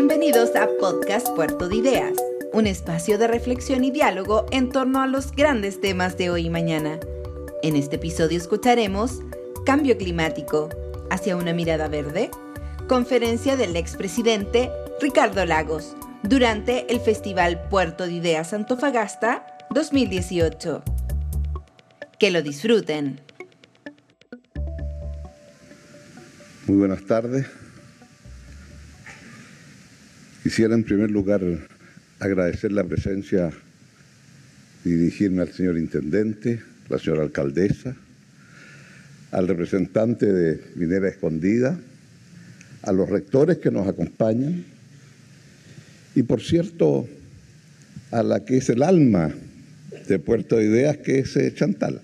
Bienvenidos 0.00 0.54
a 0.54 0.68
Podcast 0.78 1.26
Puerto 1.34 1.68
de 1.68 1.74
Ideas, 1.74 2.12
un 2.52 2.68
espacio 2.68 3.18
de 3.18 3.26
reflexión 3.26 3.82
y 3.82 3.90
diálogo 3.90 4.46
en 4.52 4.70
torno 4.70 5.02
a 5.02 5.08
los 5.08 5.32
grandes 5.32 5.80
temas 5.80 6.16
de 6.16 6.30
hoy 6.30 6.46
y 6.46 6.50
mañana. 6.50 7.00
En 7.64 7.74
este 7.74 7.96
episodio 7.96 8.38
escucharemos 8.38 9.18
Cambio 9.66 9.98
climático, 9.98 10.68
hacia 11.10 11.36
una 11.36 11.52
mirada 11.52 11.88
verde, 11.88 12.30
conferencia 12.86 13.56
del 13.56 13.74
expresidente 13.74 14.70
Ricardo 15.00 15.44
Lagos 15.44 15.96
durante 16.22 16.86
el 16.92 17.00
Festival 17.00 17.68
Puerto 17.68 18.06
de 18.06 18.12
Ideas 18.12 18.52
Antofagasta 18.52 19.46
2018. 19.74 20.84
Que 22.20 22.30
lo 22.30 22.40
disfruten. 22.42 23.20
Muy 26.68 26.76
buenas 26.76 27.04
tardes. 27.04 27.48
Quisiera 30.48 30.74
en 30.74 30.82
primer 30.82 31.10
lugar 31.10 31.42
agradecer 32.20 32.72
la 32.72 32.82
presencia 32.82 33.50
y 34.82 34.88
dirigirme 34.88 35.42
al 35.42 35.52
señor 35.52 35.76
intendente, 35.76 36.62
la 36.88 36.98
señora 36.98 37.24
alcaldesa, 37.24 37.94
al 39.30 39.46
representante 39.46 40.24
de 40.24 40.58
Minera 40.76 41.06
Escondida, 41.06 41.78
a 42.80 42.92
los 42.92 43.10
rectores 43.10 43.58
que 43.58 43.70
nos 43.70 43.86
acompañan 43.86 44.64
y 46.14 46.22
por 46.22 46.40
cierto 46.40 47.06
a 48.10 48.22
la 48.22 48.46
que 48.46 48.56
es 48.56 48.70
el 48.70 48.82
alma 48.82 49.30
de 50.08 50.18
Puerto 50.18 50.56
de 50.56 50.64
Ideas, 50.64 50.96
que 50.96 51.18
es 51.18 51.36
eh, 51.36 51.52
Chantal. 51.54 52.00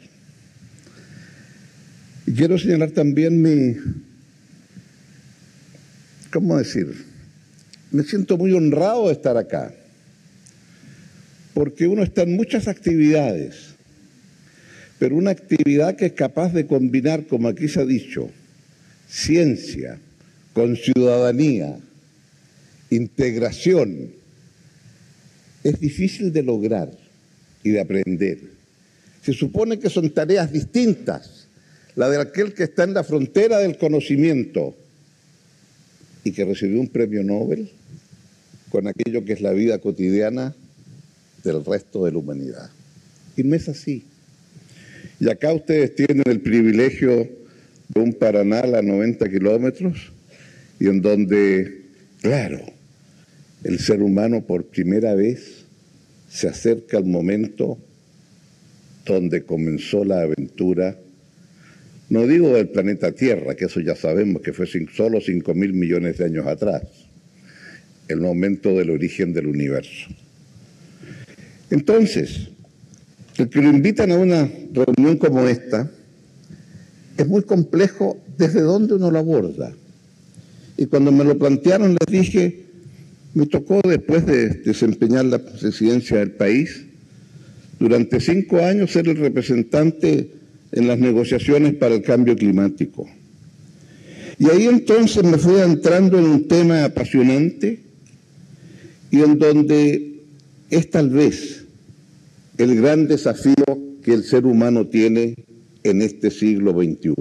Y 2.26 2.34
quiero 2.34 2.58
señalar 2.58 2.90
también 2.90 3.40
mi, 3.40 3.74
¿cómo 6.30 6.58
decir? 6.58 7.13
Me 7.94 8.02
siento 8.02 8.36
muy 8.36 8.52
honrado 8.52 9.06
de 9.06 9.12
estar 9.12 9.36
acá, 9.36 9.72
porque 11.54 11.86
uno 11.86 12.02
está 12.02 12.22
en 12.22 12.34
muchas 12.34 12.66
actividades, 12.66 13.76
pero 14.98 15.14
una 15.14 15.30
actividad 15.30 15.94
que 15.94 16.06
es 16.06 16.12
capaz 16.12 16.52
de 16.52 16.66
combinar, 16.66 17.28
como 17.28 17.46
aquí 17.46 17.68
se 17.68 17.80
ha 17.80 17.84
dicho, 17.84 18.28
ciencia 19.08 20.00
con 20.52 20.74
ciudadanía, 20.74 21.78
integración, 22.90 24.10
es 25.62 25.78
difícil 25.78 26.32
de 26.32 26.42
lograr 26.42 26.90
y 27.62 27.70
de 27.70 27.80
aprender. 27.80 28.38
Se 29.22 29.32
supone 29.32 29.78
que 29.78 29.88
son 29.88 30.10
tareas 30.10 30.50
distintas, 30.50 31.46
la 31.94 32.10
de 32.10 32.20
aquel 32.20 32.54
que 32.54 32.64
está 32.64 32.82
en 32.82 32.94
la 32.94 33.04
frontera 33.04 33.58
del 33.58 33.78
conocimiento 33.78 34.74
y 36.24 36.32
que 36.32 36.44
recibió 36.44 36.80
un 36.80 36.88
premio 36.88 37.22
Nobel 37.22 37.70
con 38.70 38.88
aquello 38.88 39.24
que 39.24 39.34
es 39.34 39.40
la 39.40 39.52
vida 39.52 39.78
cotidiana 39.78 40.54
del 41.44 41.64
resto 41.64 42.06
de 42.06 42.12
la 42.12 42.18
humanidad. 42.18 42.70
Y 43.36 43.44
no 43.44 43.54
es 43.54 43.68
así. 43.68 44.04
Y 45.20 45.30
acá 45.30 45.52
ustedes 45.52 45.94
tienen 45.94 46.24
el 46.26 46.40
privilegio 46.40 47.28
de 47.88 48.00
un 48.00 48.14
Paranal 48.14 48.74
a 48.74 48.82
90 48.82 49.28
kilómetros 49.28 50.12
y 50.80 50.88
en 50.88 51.00
donde, 51.02 51.82
claro, 52.20 52.60
el 53.62 53.78
ser 53.78 54.02
humano 54.02 54.42
por 54.42 54.64
primera 54.64 55.14
vez 55.14 55.64
se 56.28 56.48
acerca 56.48 56.96
al 56.96 57.04
momento 57.04 57.78
donde 59.04 59.44
comenzó 59.44 60.04
la 60.04 60.22
aventura, 60.22 60.98
no 62.10 62.26
digo 62.26 62.50
del 62.50 62.68
planeta 62.68 63.12
Tierra, 63.12 63.54
que 63.54 63.66
eso 63.66 63.80
ya 63.80 63.96
sabemos 63.96 64.42
que 64.42 64.52
fue 64.52 64.66
solo 64.94 65.20
5 65.20 65.54
mil 65.54 65.72
millones 65.72 66.18
de 66.18 66.26
años 66.26 66.46
atrás, 66.46 66.82
el 68.08 68.20
momento 68.20 68.70
del 68.70 68.90
origen 68.90 69.32
del 69.32 69.46
universo. 69.46 70.10
Entonces, 71.70 72.48
el 73.38 73.48
que 73.48 73.62
lo 73.62 73.70
invitan 73.70 74.12
a 74.12 74.16
una 74.16 74.48
reunión 74.72 75.16
como 75.16 75.48
esta, 75.48 75.90
es 77.16 77.26
muy 77.26 77.42
complejo 77.42 78.22
desde 78.36 78.60
dónde 78.60 78.94
uno 78.94 79.10
lo 79.10 79.18
aborda. 79.18 79.72
Y 80.76 80.86
cuando 80.86 81.12
me 81.12 81.24
lo 81.24 81.38
plantearon 81.38 81.96
les 81.98 82.22
dije, 82.22 82.64
me 83.34 83.46
tocó 83.46 83.80
después 83.82 84.26
de 84.26 84.48
desempeñar 84.48 85.24
la 85.24 85.38
presidencia 85.38 86.18
del 86.18 86.32
país, 86.32 86.84
durante 87.78 88.20
cinco 88.20 88.58
años 88.58 88.92
ser 88.92 89.08
el 89.08 89.16
representante 89.16 90.30
en 90.74 90.88
las 90.88 90.98
negociaciones 90.98 91.74
para 91.74 91.94
el 91.94 92.02
cambio 92.02 92.36
climático. 92.36 93.08
Y 94.38 94.50
ahí 94.50 94.66
entonces 94.66 95.22
me 95.22 95.38
fui 95.38 95.60
entrando 95.60 96.18
en 96.18 96.24
un 96.24 96.48
tema 96.48 96.84
apasionante 96.84 97.80
y 99.10 99.20
en 99.20 99.38
donde 99.38 100.24
es 100.70 100.90
tal 100.90 101.10
vez 101.10 101.64
el 102.58 102.74
gran 102.74 103.06
desafío 103.06 103.54
que 104.02 104.14
el 104.14 104.24
ser 104.24 104.46
humano 104.46 104.88
tiene 104.88 105.36
en 105.84 106.02
este 106.02 106.32
siglo 106.32 106.72
XXI. 106.72 107.14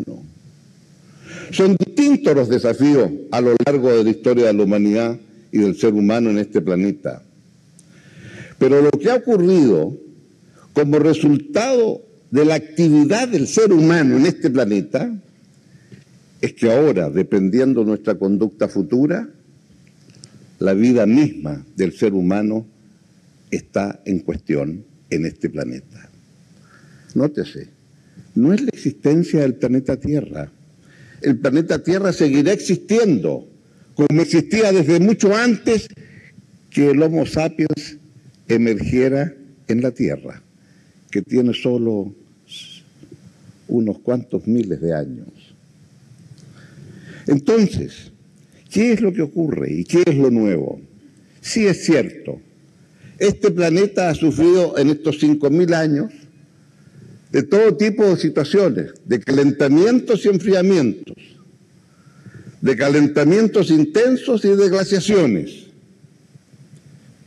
Son 1.51 1.75
distintos 1.75 2.35
los 2.35 2.49
desafíos 2.49 3.11
a 3.29 3.39
lo 3.39 3.55
largo 3.63 3.91
de 3.91 4.03
la 4.03 4.09
historia 4.09 4.47
de 4.47 4.53
la 4.53 4.63
humanidad 4.63 5.19
y 5.51 5.59
del 5.59 5.77
ser 5.77 5.93
humano 5.93 6.31
en 6.31 6.39
este 6.39 6.61
planeta. 6.61 7.21
Pero 8.57 8.81
lo 8.81 8.89
que 8.89 9.11
ha 9.11 9.15
ocurrido 9.15 9.95
como 10.73 10.97
resultado 10.97 12.01
de 12.33 12.45
la 12.45 12.55
actividad 12.55 13.27
del 13.27 13.47
ser 13.47 13.71
humano 13.71 14.17
en 14.17 14.25
este 14.25 14.49
planeta 14.49 15.15
es 16.41 16.53
que 16.53 16.71
ahora, 16.71 17.11
dependiendo 17.11 17.81
de 17.81 17.89
nuestra 17.89 18.15
conducta 18.15 18.67
futura, 18.67 19.29
la 20.57 20.73
vida 20.73 21.05
misma 21.05 21.63
del 21.75 21.93
ser 21.93 22.13
humano 22.13 22.65
está 23.51 24.01
en 24.05 24.17
cuestión 24.21 24.83
en 25.11 25.27
este 25.27 25.47
planeta. 25.47 26.09
Nótese, 27.13 27.67
no 28.33 28.51
es 28.51 28.61
la 28.61 28.69
existencia 28.69 29.41
del 29.41 29.53
planeta 29.53 29.97
Tierra. 29.97 30.51
El 31.21 31.37
planeta 31.37 31.83
Tierra 31.83 32.11
seguirá 32.13 32.51
existiendo 32.51 33.47
como 33.93 34.23
existía 34.23 34.71
desde 34.71 34.99
mucho 34.99 35.35
antes 35.35 35.87
que 36.71 36.89
el 36.89 37.03
Homo 37.03 37.27
sapiens 37.27 37.99
emergiera 38.47 39.35
en 39.67 39.83
la 39.83 39.91
Tierra, 39.91 40.41
que 41.11 41.21
tiene 41.21 41.53
solo 41.53 42.15
unos 43.73 43.99
cuantos 43.99 44.47
miles 44.47 44.81
de 44.81 44.93
años. 44.93 45.27
Entonces, 47.27 48.13
¿Qué 48.73 48.91
es 48.91 49.01
lo 49.01 49.13
que 49.13 49.21
ocurre 49.21 49.71
y 49.71 49.83
qué 49.83 50.01
es 50.03 50.15
lo 50.15 50.31
nuevo? 50.31 50.81
Sí 51.41 51.67
es 51.67 51.85
cierto, 51.85 52.41
este 53.19 53.51
planeta 53.51 54.09
ha 54.09 54.15
sufrido 54.15 54.79
en 54.79 54.89
estos 54.89 55.21
5.000 55.21 55.75
años 55.75 56.11
de 57.31 57.43
todo 57.43 57.77
tipo 57.77 58.03
de 58.03 58.17
situaciones, 58.17 58.93
de 59.05 59.19
calentamientos 59.19 60.25
y 60.25 60.29
enfriamientos, 60.29 61.15
de 62.61 62.75
calentamientos 62.75 63.69
intensos 63.69 64.43
y 64.43 64.55
de 64.55 64.69
glaciaciones. 64.69 65.67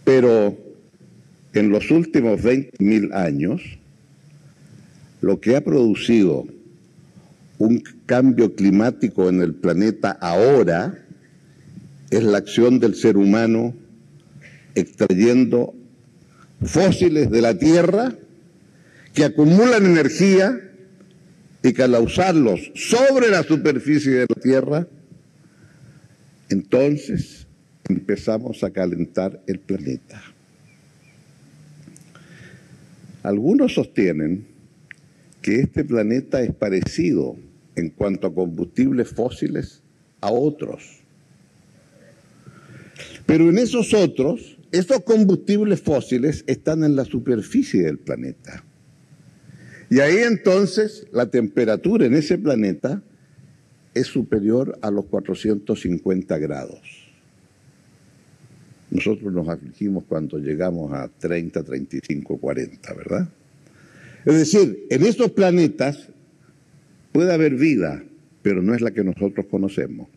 Pero 0.03 0.59
en 1.53 1.71
los 1.71 1.93
últimos 1.93 2.41
20.000 2.41 3.15
años, 3.15 3.63
lo 5.27 5.41
que 5.41 5.57
ha 5.57 5.61
producido 5.61 6.47
un 7.59 7.83
cambio 8.07 8.55
climático 8.55 9.29
en 9.29 9.41
el 9.41 9.55
planeta 9.55 10.13
ahora 10.13 11.05
es 12.11 12.23
la 12.23 12.39
acción 12.39 12.79
del 12.79 12.95
ser 12.95 13.17
humano 13.17 13.75
extrayendo 14.77 15.75
fósiles 16.63 17.29
de 17.29 17.43
la 17.43 17.59
tierra 17.59 18.15
que 19.15 19.25
acumulan 19.25 19.85
energía 19.85 20.61
y 21.61 21.73
que 21.73 21.83
al 21.83 21.97
usarlos 21.97 22.71
sobre 22.77 23.29
la 23.29 23.43
superficie 23.43 24.13
de 24.13 24.27
la 24.29 24.41
tierra, 24.41 24.87
entonces 26.51 27.49
empezamos 27.89 28.63
a 28.63 28.71
calentar 28.71 29.43
el 29.49 29.59
planeta. 29.59 30.23
Algunos 33.25 33.75
sostienen 33.75 34.56
que 35.47 35.61
este 35.61 35.85
planeta 35.85 36.43
es 36.43 36.53
parecido 36.53 37.37
en 37.77 37.91
cuanto 37.91 38.27
a 38.27 38.35
combustibles 38.35 39.09
fósiles 39.09 39.81
a 40.21 40.33
otros 40.33 41.07
pero 43.27 43.51
en 43.51 43.59
esos 43.59 43.93
otros, 43.93 44.57
esos 44.71 45.01
combustibles 45.03 45.83
fósiles 45.83 46.45
están 46.47 46.85
en 46.85 46.97
la 46.97 47.05
superficie 47.05 47.83
del 47.83 47.99
planeta. 47.99 48.65
Y 49.91 50.01
ahí 50.01 50.19
entonces 50.19 51.07
la 51.13 51.27
temperatura 51.27 52.07
en 52.07 52.15
ese 52.15 52.39
planeta 52.39 53.03
es 53.95 54.07
superior 54.07 54.79
a 54.81 54.91
los 54.91 55.07
450 55.07 56.39
grados. 56.39 56.81
Nosotros 58.91 59.33
nos 59.33 59.49
afligimos 59.49 60.05
cuando 60.09 60.39
llegamos 60.39 60.93
a 60.93 61.09
30, 61.09 61.63
35, 61.63 62.39
40, 62.39 62.95
¿verdad? 62.95 63.29
Es 64.27 64.35
decir, 64.35 64.87
en 64.91 65.07
esos 65.07 65.31
planetas 65.31 66.11
puede 67.13 67.33
haber 67.33 67.55
vida, 67.55 68.05
pero 68.43 68.61
no 68.61 68.75
es 68.75 68.83
la 68.83 68.91
que 68.91 69.03
nosotros 69.03 69.47
conocemos. 69.49 70.09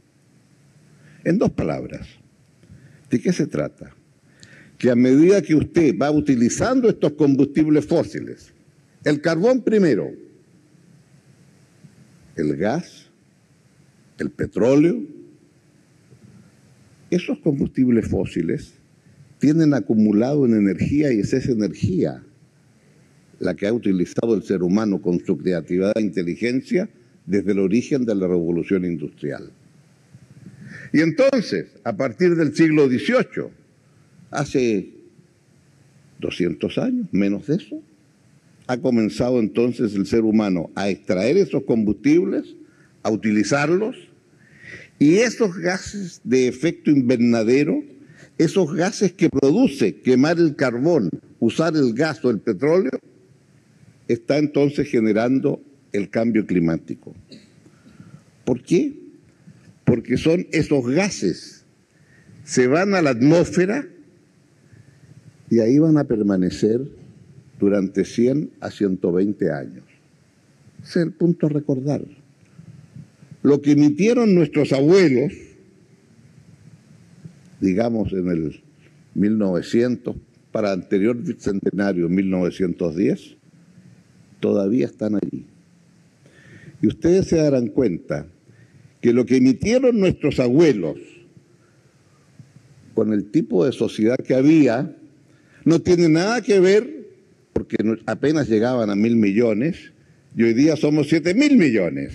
En 1.24 1.38
dos 1.38 1.52
palabras, 1.52 2.20
¿De 3.10 3.20
qué 3.20 3.34
se 3.34 3.48
trata? 3.48 3.96
Que 4.78 4.92
a 4.92 4.96
medida 4.96 5.42
que 5.42 5.56
usted 5.56 5.98
va 5.98 6.12
utilizando 6.12 6.90
estos 6.90 7.14
combustibles 7.14 7.86
fósiles, 7.86 8.54
el 9.04 9.22
carbón 9.22 9.64
primero, 9.64 10.12
el 12.36 12.56
gas, 12.56 13.10
el 14.20 14.30
petróleo, 14.30 15.02
esos 17.10 17.40
combustibles 17.40 18.08
fósiles 18.08 18.74
tienen 19.40 19.74
acumulado 19.74 20.46
en 20.46 20.54
energía 20.54 21.12
y 21.12 21.22
es 21.22 21.34
esa 21.34 21.52
energía 21.52 22.24
la 23.40 23.56
que 23.56 23.68
ha 23.68 23.74
utilizado 23.74 24.36
el 24.36 24.44
ser 24.44 24.64
humano 24.64 25.02
con 25.02 25.24
su 25.26 25.38
creatividad 25.38 25.94
e 25.96 26.02
inteligencia 26.02 26.90
desde 27.26 27.52
el 27.52 27.60
origen 27.60 28.06
de 28.06 28.16
la 28.16 28.28
revolución 28.28 28.86
industrial. 28.86 29.52
Y 30.92 31.02
entonces, 31.02 31.68
a 31.84 31.96
partir 31.96 32.36
del 32.36 32.56
siglo 32.56 32.88
XVIII, 32.88 33.50
hace 34.32 34.90
200 36.20 36.78
años, 36.78 37.08
menos 37.12 37.48
de 37.48 37.56
eso, 37.56 37.82
ha 38.68 38.78
comenzado 38.78 39.40
entonces 39.40 39.96
el 39.96 40.06
ser 40.06 40.22
humano 40.22 40.70
a 40.76 40.90
extraer 40.90 41.38
esos 41.38 41.64
combustibles, 41.64 42.56
a 43.04 43.10
utilizarlos, 43.10 43.96
y 45.00 45.16
esos 45.16 45.58
gases 45.58 46.22
de 46.24 46.48
efecto 46.48 46.92
invernadero, 46.92 47.82
esos 48.38 48.74
gases 48.74 49.14
que 49.14 49.30
produce 49.30 49.96
quemar 50.02 50.38
el 50.38 50.56
carbón, 50.56 51.10
usar 51.40 51.76
el 51.76 51.94
gas 51.94 52.24
o 52.24 52.30
el 52.30 52.40
petróleo, 52.40 52.92
está 54.10 54.40
entonces 54.40 54.90
generando 54.90 55.62
el 55.94 56.10
cambio 56.10 56.46
climático. 56.46 57.16
¿Por 58.44 58.62
qué? 58.62 58.98
Porque 59.86 60.18
son 60.18 60.48
esos 60.52 60.86
gases, 60.88 61.64
se 62.44 62.68
van 62.68 62.96
a 62.96 63.02
la 63.02 63.12
atmósfera 63.12 63.88
y 65.50 65.60
ahí 65.60 65.78
van 65.78 65.98
a 65.98 66.04
permanecer 66.04 66.82
durante 67.60 68.04
100 68.04 68.52
a 68.60 68.72
120 68.72 69.52
años. 69.52 69.84
Ese 70.82 71.00
es 71.00 71.06
el 71.06 71.12
punto 71.12 71.46
a 71.46 71.50
recordar. 71.50 72.02
Lo 73.44 73.62
que 73.62 73.72
emitieron 73.72 74.34
nuestros 74.34 74.74
abuelos, 74.74 75.34
digamos 77.62 78.12
en 78.14 78.28
el 78.30 78.64
1900, 79.14 80.16
para 80.52 80.72
anterior 80.72 81.18
centenario, 81.38 82.10
1910, 82.10 83.39
todavía 84.40 84.86
están 84.86 85.16
allí. 85.16 85.46
Y 86.82 86.88
ustedes 86.88 87.28
se 87.28 87.38
darán 87.38 87.68
cuenta 87.68 88.28
que 89.02 89.14
lo 89.14 89.26
que 89.26 89.38
emitieron 89.38 90.00
nuestros 90.00 90.40
abuelos 90.40 90.98
con 92.94 93.14
el 93.14 93.32
tipo 93.32 93.66
de 93.66 93.72
sociedad 93.72 94.18
que 94.18 94.36
había 94.36 94.96
no 95.66 95.80
tiene 95.80 96.10
nada 96.10 96.42
que 96.42 96.60
ver 96.60 97.08
porque 97.54 97.78
apenas 98.06 98.48
llegaban 98.48 98.90
a 98.90 98.96
mil 98.96 99.16
millones 99.16 99.94
y 100.36 100.44
hoy 100.44 100.54
día 100.54 100.76
somos 100.76 101.10
siete 101.10 101.34
mil 101.34 101.58
millones. 101.58 102.14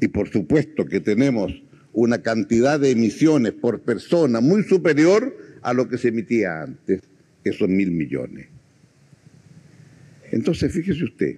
Y 0.00 0.08
por 0.08 0.28
supuesto 0.28 0.86
que 0.86 1.00
tenemos 1.00 1.52
una 1.92 2.22
cantidad 2.22 2.78
de 2.78 2.90
emisiones 2.90 3.52
por 3.52 3.80
persona 3.80 4.40
muy 4.40 4.62
superior 4.64 5.36
a 5.62 5.72
lo 5.72 5.88
que 5.88 5.98
se 5.98 6.08
emitía 6.08 6.62
antes, 6.62 7.00
que 7.42 7.52
son 7.52 7.74
mil 7.74 7.90
millones. 7.90 8.48
Entonces, 10.32 10.72
fíjese 10.72 11.04
usted, 11.04 11.36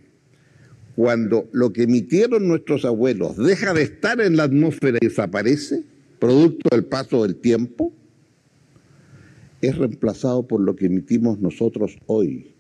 cuando 0.97 1.49
lo 1.53 1.73
que 1.73 1.85
emitieron 1.85 2.49
nuestros 2.49 2.85
abuelos 2.85 3.37
deja 3.37 3.73
de 3.73 3.83
estar 3.83 4.21
en 4.21 4.37
la 4.37 4.45
atmósfera 4.45 4.99
y 5.01 5.07
desaparece, 5.07 5.85
producto 6.19 6.69
del 6.71 6.85
paso 6.85 7.23
del 7.23 7.37
tiempo, 7.37 7.93
es 9.61 9.77
reemplazado 9.77 10.47
por 10.47 10.61
lo 10.61 10.77
que 10.77 10.87
emitimos 10.87 11.39
nosotros 11.39 11.99
hoy. 12.07 12.55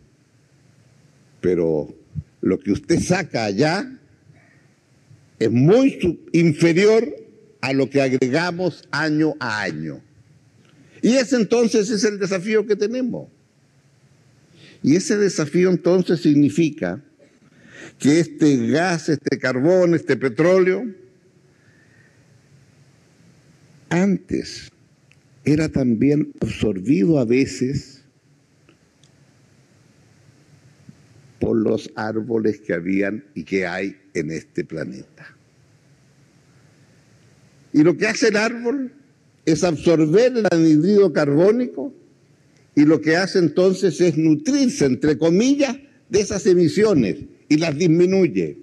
Pero 1.40 1.94
lo 2.40 2.58
que 2.58 2.72
usted 2.72 3.00
saca 3.00 3.44
allá 3.44 3.98
es 5.38 5.50
muy 5.50 6.20
inferior 6.32 7.08
a 7.60 7.72
lo 7.72 7.88
que 7.90 8.02
agregamos 8.02 8.84
año 8.90 9.34
a 9.40 9.62
año. 9.62 10.00
Y 11.02 11.14
ese 11.14 11.36
entonces 11.36 11.90
es 11.90 12.04
el 12.04 12.18
desafío 12.18 12.66
que 12.66 12.76
tenemos. 12.76 13.28
Y 14.82 14.96
ese 14.96 15.16
desafío 15.16 15.70
entonces 15.70 16.20
significa 16.20 17.02
que 17.98 18.20
este 18.20 18.68
gas, 18.68 19.08
este 19.08 19.38
carbón, 19.38 19.94
este 19.94 20.16
petróleo, 20.16 20.84
antes 23.88 24.70
era 25.44 25.68
también 25.68 26.32
absorbido 26.40 27.18
a 27.18 27.24
veces 27.24 28.04
por 31.40 31.56
los 31.56 31.90
árboles 31.94 32.60
que 32.60 32.74
habían 32.74 33.24
y 33.34 33.44
que 33.44 33.66
hay 33.66 33.96
en 34.14 34.30
este 34.30 34.64
planeta. 34.64 35.34
Y 37.72 37.82
lo 37.82 37.96
que 37.96 38.06
hace 38.06 38.28
el 38.28 38.36
árbol 38.36 38.92
es 39.44 39.64
absorber 39.64 40.36
el 40.36 40.46
anhidrido 40.50 41.12
carbónico 41.12 41.94
y 42.78 42.84
lo 42.84 43.00
que 43.00 43.16
hace 43.16 43.40
entonces 43.40 44.00
es 44.00 44.16
nutrirse, 44.16 44.84
entre 44.84 45.18
comillas, 45.18 45.76
de 46.08 46.20
esas 46.20 46.46
emisiones 46.46 47.16
y 47.48 47.56
las 47.56 47.76
disminuye. 47.76 48.56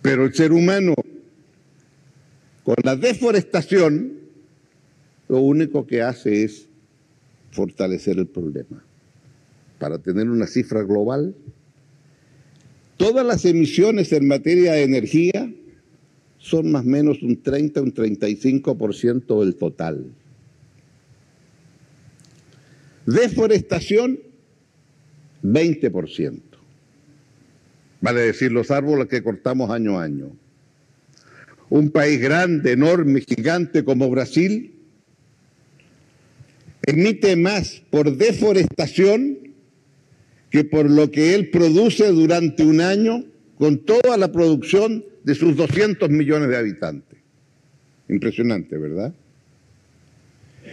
Pero 0.00 0.24
el 0.24 0.32
ser 0.32 0.52
humano, 0.52 0.94
con 2.62 2.76
la 2.82 2.96
deforestación, 2.96 4.20
lo 5.28 5.40
único 5.40 5.86
que 5.86 6.00
hace 6.00 6.44
es 6.44 6.66
fortalecer 7.50 8.18
el 8.18 8.26
problema. 8.26 8.82
Para 9.78 9.98
tener 9.98 10.30
una 10.30 10.46
cifra 10.46 10.82
global, 10.82 11.34
todas 12.96 13.26
las 13.26 13.44
emisiones 13.44 14.10
en 14.14 14.26
materia 14.26 14.72
de 14.72 14.84
energía 14.84 15.52
son 16.38 16.72
más 16.72 16.86
o 16.86 16.88
menos 16.88 17.22
un 17.22 17.42
30, 17.42 17.82
un 17.82 17.92
35% 17.92 19.44
del 19.44 19.56
total. 19.56 20.06
Deforestación, 23.06 24.18
20%. 25.42 26.40
Vale 28.00 28.20
decir, 28.20 28.52
los 28.52 28.70
árboles 28.70 29.08
que 29.08 29.22
cortamos 29.22 29.70
año 29.70 29.98
a 29.98 30.04
año. 30.04 30.30
Un 31.70 31.90
país 31.90 32.20
grande, 32.20 32.72
enorme, 32.72 33.20
gigante 33.22 33.84
como 33.84 34.10
Brasil, 34.10 34.74
emite 36.86 37.36
más 37.36 37.82
por 37.90 38.16
deforestación 38.16 39.38
que 40.50 40.64
por 40.64 40.90
lo 40.90 41.10
que 41.10 41.34
él 41.34 41.50
produce 41.50 42.06
durante 42.08 42.64
un 42.64 42.80
año 42.80 43.24
con 43.58 43.78
toda 43.78 44.16
la 44.16 44.30
producción 44.30 45.04
de 45.24 45.34
sus 45.34 45.56
200 45.56 46.10
millones 46.10 46.48
de 46.48 46.56
habitantes. 46.56 47.18
Impresionante, 48.08 48.76
¿verdad? 48.76 49.14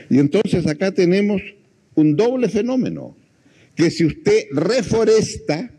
Y 0.10 0.20
entonces 0.20 0.68
acá 0.68 0.92
tenemos 0.92 1.42
un 1.96 2.16
doble 2.16 2.50
fenómeno, 2.50 3.16
que 3.76 3.92
si 3.92 4.06
usted 4.06 4.44
reforesta, 4.52 5.72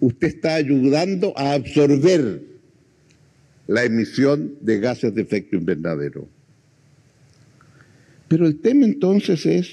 usted 0.00 0.28
está 0.28 0.54
ayudando 0.54 1.32
a 1.36 1.54
absorber 1.54 2.42
la 3.66 3.84
emisión 3.84 4.54
de 4.60 4.80
gases 4.80 5.14
de 5.14 5.22
efecto 5.22 5.56
invernadero. 5.56 6.28
Pero 8.28 8.46
el 8.46 8.60
tema 8.60 8.84
entonces 8.84 9.46
es 9.46 9.70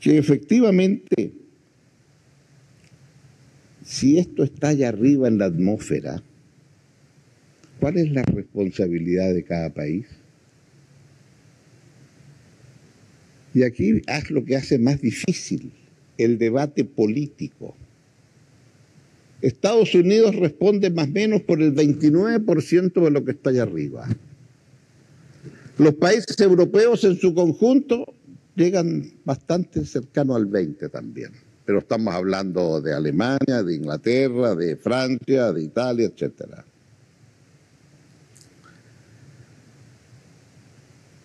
que 0.00 0.18
efectivamente, 0.18 1.32
si 3.84 4.18
esto 4.18 4.44
está 4.44 4.68
allá 4.68 4.88
arriba 4.88 5.28
en 5.28 5.38
la 5.38 5.46
atmósfera, 5.46 6.22
¿cuál 7.80 7.98
es 7.98 8.10
la 8.10 8.22
responsabilidad 8.22 9.32
de 9.32 9.44
cada 9.44 9.70
país? 9.72 10.06
Y 13.54 13.62
aquí 13.62 14.02
haz 14.08 14.30
lo 14.30 14.44
que 14.44 14.56
hace 14.56 14.78
más 14.78 15.00
difícil, 15.00 15.72
el 16.18 16.38
debate 16.38 16.84
político. 16.84 17.76
Estados 19.40 19.94
Unidos 19.94 20.34
responde 20.34 20.90
más 20.90 21.08
o 21.08 21.12
menos 21.12 21.42
por 21.42 21.62
el 21.62 21.72
29% 21.72 22.92
de 22.92 23.10
lo 23.10 23.24
que 23.24 23.30
está 23.30 23.50
allá 23.50 23.62
arriba. 23.62 24.08
Los 25.78 25.94
países 25.94 26.38
europeos 26.40 27.04
en 27.04 27.16
su 27.16 27.32
conjunto 27.32 28.04
llegan 28.56 29.12
bastante 29.24 29.84
cercano 29.84 30.34
al 30.34 30.46
20 30.46 30.88
también. 30.88 31.30
Pero 31.64 31.78
estamos 31.78 32.12
hablando 32.12 32.80
de 32.80 32.92
Alemania, 32.92 33.62
de 33.62 33.74
Inglaterra, 33.74 34.54
de 34.54 34.76
Francia, 34.76 35.52
de 35.52 35.62
Italia, 35.62 36.06
etcétera. 36.06 36.64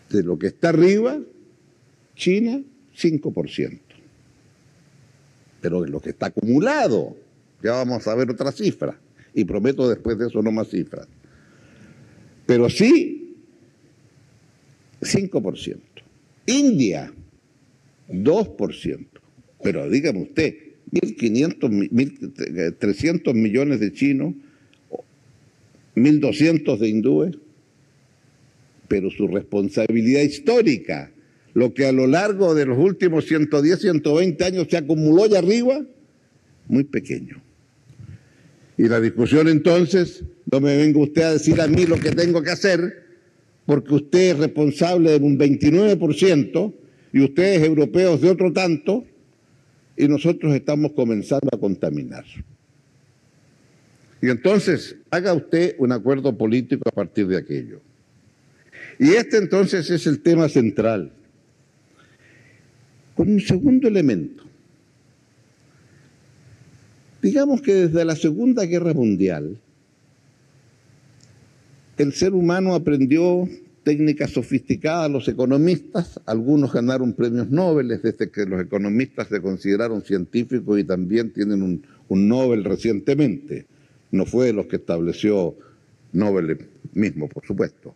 De 0.09 0.23
lo 0.23 0.37
que 0.39 0.47
está 0.47 0.69
arriba, 0.69 1.19
China, 2.19 2.61
5%. 2.95 3.79
Pero 5.61 5.85
lo 5.85 6.01
que 6.01 6.09
está 6.09 6.27
acumulado, 6.27 7.15
ya 7.63 7.71
vamos 7.71 8.05
a 8.07 8.15
ver 8.15 8.29
otra 8.29 8.51
cifra. 8.51 8.99
Y 9.33 9.45
prometo 9.45 9.87
después 9.87 10.17
de 10.17 10.27
eso 10.27 10.41
no 10.41 10.51
más 10.51 10.67
cifras. 10.69 11.07
Pero 12.45 12.69
sí, 12.69 13.35
5%. 15.01 15.79
India, 16.45 17.11
2%. 18.09 19.07
Pero 19.63 19.89
dígame 19.89 20.23
usted, 20.23 20.55
1.500, 20.91 21.89
1.300 21.89 23.33
millones 23.33 23.79
de 23.79 23.93
chinos, 23.93 24.33
1.200 25.95 26.77
de 26.79 26.89
hindúes, 26.89 27.37
pero 28.89 29.09
su 29.09 29.27
responsabilidad 29.27 30.21
histórica, 30.21 31.11
lo 31.53 31.73
que 31.73 31.85
a 31.85 31.91
lo 31.91 32.07
largo 32.07 32.53
de 32.55 32.65
los 32.65 32.77
últimos 32.77 33.25
110, 33.25 33.79
120 33.79 34.43
años 34.43 34.67
se 34.69 34.77
acumuló 34.77 35.23
allá 35.23 35.39
arriba, 35.39 35.81
muy 36.67 36.83
pequeño. 36.83 37.41
Y 38.77 38.87
la 38.87 39.01
discusión 39.01 39.47
entonces, 39.47 40.23
no 40.49 40.61
me 40.61 40.77
venga 40.77 40.99
usted 40.99 41.21
a 41.23 41.33
decir 41.33 41.59
a 41.59 41.67
mí 41.67 41.85
lo 41.85 41.97
que 41.99 42.11
tengo 42.11 42.41
que 42.41 42.51
hacer, 42.51 43.07
porque 43.65 43.93
usted 43.93 44.31
es 44.31 44.37
responsable 44.37 45.19
de 45.19 45.25
un 45.25 45.37
29% 45.37 46.73
y 47.11 47.21
ustedes 47.21 47.63
europeos 47.63 48.21
de 48.21 48.29
otro 48.29 48.53
tanto, 48.53 49.05
y 49.97 50.07
nosotros 50.07 50.55
estamos 50.55 50.93
comenzando 50.93 51.49
a 51.51 51.59
contaminar. 51.59 52.23
Y 54.21 54.29
entonces 54.29 54.95
haga 55.11 55.33
usted 55.33 55.75
un 55.77 55.91
acuerdo 55.91 56.37
político 56.37 56.87
a 56.87 56.91
partir 56.91 57.27
de 57.27 57.37
aquello. 57.37 57.81
Y 58.97 59.11
este 59.11 59.37
entonces 59.37 59.89
es 59.89 60.07
el 60.07 60.21
tema 60.21 60.49
central. 60.49 61.11
Con 63.19 63.27
un 63.27 63.41
segundo 63.41 63.89
elemento. 63.89 64.45
Digamos 67.21 67.61
que 67.61 67.73
desde 67.73 68.05
la 68.05 68.15
Segunda 68.15 68.63
Guerra 68.63 68.93
Mundial, 68.93 69.59
el 71.97 72.13
ser 72.13 72.33
humano 72.33 72.75
aprendió 72.75 73.45
técnicas 73.83 74.31
sofisticadas, 74.31 75.11
los 75.11 75.27
economistas, 75.27 76.21
algunos 76.25 76.71
ganaron 76.71 77.11
premios 77.11 77.49
Nobel, 77.49 77.89
desde 77.89 78.31
que 78.31 78.45
los 78.45 78.61
economistas 78.61 79.27
se 79.27 79.41
consideraron 79.41 80.01
científicos 80.01 80.79
y 80.79 80.85
también 80.85 81.33
tienen 81.33 81.61
un, 81.61 81.85
un 82.07 82.29
Nobel 82.29 82.63
recientemente. 82.63 83.65
No 84.11 84.25
fue 84.25 84.45
de 84.45 84.53
los 84.53 84.67
que 84.67 84.77
estableció 84.77 85.57
Nobel 86.13 86.69
mismo, 86.93 87.27
por 87.27 87.45
supuesto. 87.45 87.93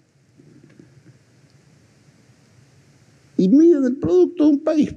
Y 3.43 3.49
miden 3.49 3.83
el 3.83 3.97
producto 3.97 4.45
de 4.45 4.49
un 4.51 4.59
país. 4.59 4.95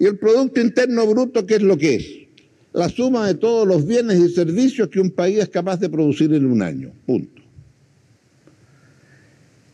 Y 0.00 0.04
el 0.04 0.18
Producto 0.18 0.60
Interno 0.60 1.06
Bruto, 1.06 1.46
¿qué 1.46 1.54
es 1.56 1.62
lo 1.62 1.76
que 1.78 1.94
es? 1.94 2.06
La 2.72 2.88
suma 2.88 3.28
de 3.28 3.34
todos 3.34 3.68
los 3.68 3.86
bienes 3.86 4.18
y 4.18 4.28
servicios 4.28 4.88
que 4.88 4.98
un 4.98 5.10
país 5.10 5.38
es 5.38 5.48
capaz 5.48 5.78
de 5.78 5.88
producir 5.88 6.34
en 6.34 6.46
un 6.46 6.60
año. 6.60 6.90
Punto. 7.06 7.40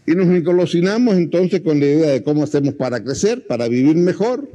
Y 0.07 0.15
nos 0.15 0.27
engolosinamos 0.27 1.15
entonces 1.15 1.63
con 1.63 1.81
la 1.81 1.87
idea 1.87 2.11
de 2.11 2.23
cómo 2.23 2.43
hacemos 2.43 2.75
para 2.75 3.03
crecer, 3.03 3.47
para 3.47 3.67
vivir 3.67 3.97
mejor. 3.97 4.47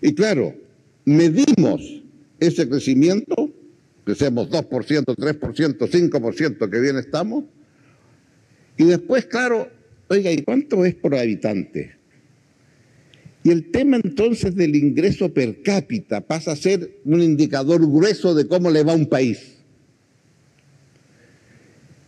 Y 0.00 0.14
claro, 0.14 0.52
medimos 1.04 2.02
ese 2.40 2.68
crecimiento, 2.68 3.50
crecemos 4.04 4.50
2%, 4.50 5.04
3%, 5.04 5.78
5%, 5.78 6.70
que 6.70 6.80
bien 6.80 6.96
estamos, 6.96 7.44
y 8.76 8.84
después, 8.84 9.26
claro, 9.26 9.68
Oiga, 10.08 10.30
¿y 10.30 10.42
cuánto 10.42 10.84
es 10.84 10.94
por 10.94 11.14
habitante? 11.14 11.96
Y 13.42 13.50
el 13.50 13.70
tema 13.70 13.98
entonces 14.02 14.54
del 14.54 14.74
ingreso 14.74 15.32
per 15.32 15.62
cápita 15.62 16.22
pasa 16.22 16.52
a 16.52 16.56
ser 16.56 16.98
un 17.04 17.20
indicador 17.20 17.80
grueso 17.80 18.34
de 18.34 18.46
cómo 18.46 18.70
le 18.70 18.82
va 18.82 18.92
a 18.92 18.96
un 18.96 19.06
país. 19.06 19.56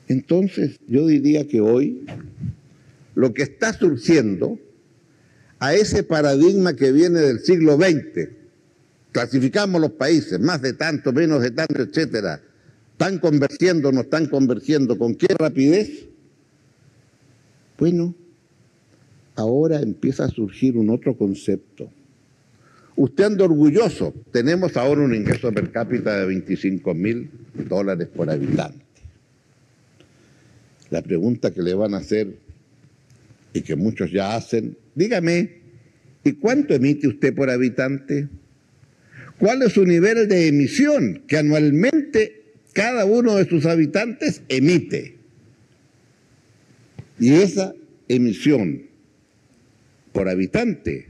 Entonces 0.09 0.79
yo 0.87 1.07
diría 1.07 1.47
que 1.47 1.61
hoy 1.61 2.07
lo 3.15 3.35
que 3.35 3.43
está 3.43 3.73
surgiendo 3.73 4.59
a 5.59 5.75
ese 5.75 6.03
paradigma 6.03 6.75
que 6.75 6.93
viene 6.93 7.21
del 7.21 7.41
siglo 7.41 7.77
XX, 7.77 8.29
clasificamos 9.13 9.81
los 9.81 9.93
países, 9.93 10.39
más 10.39 10.61
de 10.63 10.75
tanto, 10.75 11.13
menos 11.13 11.43
de 11.43 11.51
tanto, 11.51 11.83
etcétera, 11.83 12.43
están 12.93 13.19
convergiendo, 13.19 13.91
no 13.93 14.03
están 14.03 14.27
convergiendo, 14.27 14.99
¿con 14.99 15.15
qué 15.15 15.29
rapidez? 15.39 16.07
Bueno, 17.79 18.15
ahora 19.35 19.81
empieza 19.81 20.25
a 20.25 20.29
surgir 20.29 20.77
un 20.77 20.91
otro 20.91 21.17
concepto. 21.17 21.91
Usted 22.97 23.25
anda 23.25 23.45
orgulloso, 23.45 24.15
tenemos 24.33 24.77
ahora 24.77 25.03
un 25.03 25.15
ingreso 25.15 25.53
per 25.53 25.71
cápita 25.71 26.19
de 26.19 26.27
25 26.27 26.95
mil 26.95 27.31
dólares 27.69 28.09
por 28.09 28.31
habitante. 28.31 28.81
La 30.89 31.03
pregunta 31.03 31.51
que 31.51 31.61
le 31.61 31.75
van 31.75 31.93
a 31.93 31.99
hacer 31.99 32.39
y 33.53 33.61
que 33.61 33.77
muchos 33.77 34.11
ya 34.11 34.35
hacen, 34.35 34.79
dígame, 34.95 35.59
¿y 36.25 36.33
cuánto 36.33 36.73
emite 36.75 37.09
usted 37.09 37.35
por 37.35 37.51
habitante? 37.51 38.29
¿Cuál 39.39 39.63
es 39.63 39.73
su 39.75 39.85
nivel 39.85 40.27
de 40.29 40.49
emisión 40.49 41.25
que 41.29 41.37
anualmente 41.37 42.45
cada 42.73 43.05
uno 43.05 43.37
de 43.37 43.47
sus 43.47 43.67
habitantes 43.67 44.41
emite? 44.49 45.16
Y 47.19 47.33
esa 47.33 47.75
emisión 48.09 48.83
por 50.13 50.29
habitante 50.29 51.09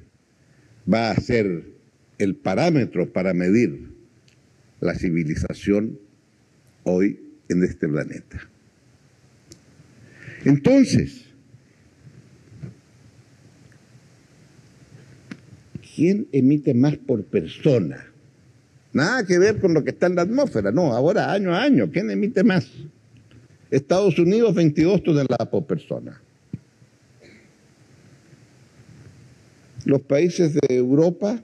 va 0.92 1.10
a 1.10 1.16
ser 1.16 1.64
el 2.18 2.36
parámetro 2.36 3.12
para 3.12 3.34
medir 3.34 3.90
la 4.80 4.94
civilización 4.94 5.98
hoy 6.84 7.20
en 7.48 7.62
este 7.64 7.88
planeta. 7.88 8.48
Entonces, 10.44 11.25
¿quién 15.94 16.28
emite 16.30 16.72
más 16.75 16.96
por 16.96 17.25
persona? 17.25 18.06
Nada 18.92 19.26
que 19.26 19.38
ver 19.38 19.58
con 19.60 19.75
lo 19.75 19.82
que 19.82 19.90
está 19.90 20.06
en 20.06 20.14
la 20.14 20.22
atmósfera, 20.22 20.70
no, 20.70 20.92
ahora 20.94 21.32
año 21.32 21.54
a 21.54 21.62
año, 21.62 21.90
¿quién 21.90 22.10
emite 22.10 22.44
más? 22.44 22.70
Estados 23.70 24.18
Unidos 24.18 24.54
22 24.54 25.02
toneladas 25.02 25.49
por 25.49 25.66
persona. 25.66 26.20
Los 29.85 30.02
países 30.02 30.54
de 30.54 30.76
Europa 30.76 31.40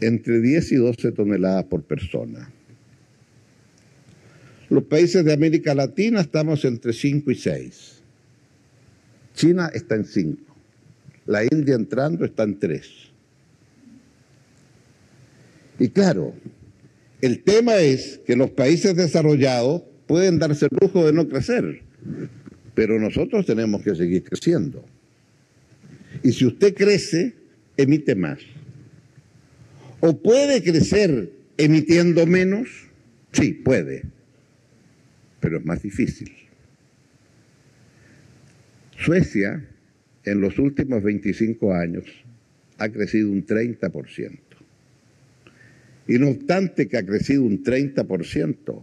entre 0.00 0.40
10 0.40 0.72
y 0.72 0.76
12 0.76 1.12
toneladas 1.12 1.64
por 1.64 1.82
persona. 1.82 2.50
Los 4.68 4.84
países 4.84 5.24
de 5.24 5.32
América 5.32 5.74
Latina 5.74 6.20
estamos 6.20 6.64
entre 6.64 6.92
5 6.92 7.30
y 7.30 7.34
6. 7.34 8.02
China 9.34 9.70
está 9.72 9.94
en 9.94 10.04
5. 10.04 10.54
La 11.26 11.44
India 11.44 11.74
entrando 11.74 12.24
está 12.24 12.42
en 12.42 12.58
3. 12.58 12.86
Y 15.80 15.88
claro, 15.90 16.34
el 17.20 17.42
tema 17.42 17.76
es 17.76 18.20
que 18.26 18.36
los 18.36 18.50
países 18.50 18.94
desarrollados 18.94 19.82
pueden 20.06 20.38
darse 20.38 20.66
el 20.66 20.78
lujo 20.80 21.04
de 21.04 21.12
no 21.12 21.28
crecer, 21.28 21.82
pero 22.74 22.98
nosotros 22.98 23.44
tenemos 23.44 23.82
que 23.82 23.94
seguir 23.94 24.22
creciendo. 24.22 24.84
Y 26.22 26.32
si 26.32 26.46
usted 26.46 26.74
crece, 26.74 27.34
emite 27.76 28.14
más. 28.14 28.38
¿O 30.00 30.16
puede 30.20 30.62
crecer 30.62 31.32
emitiendo 31.56 32.24
menos? 32.26 32.68
Sí, 33.32 33.52
puede, 33.52 34.04
pero 35.40 35.58
es 35.58 35.64
más 35.64 35.82
difícil. 35.82 36.32
Suecia, 38.96 39.64
en 40.24 40.40
los 40.40 40.58
últimos 40.58 41.02
25 41.02 41.74
años, 41.74 42.04
ha 42.78 42.88
crecido 42.88 43.30
un 43.30 43.44
30%. 43.44 44.47
Y 46.08 46.18
no 46.18 46.30
obstante 46.30 46.88
que 46.88 46.96
ha 46.96 47.04
crecido 47.04 47.42
un 47.42 47.62
30%, 47.62 48.82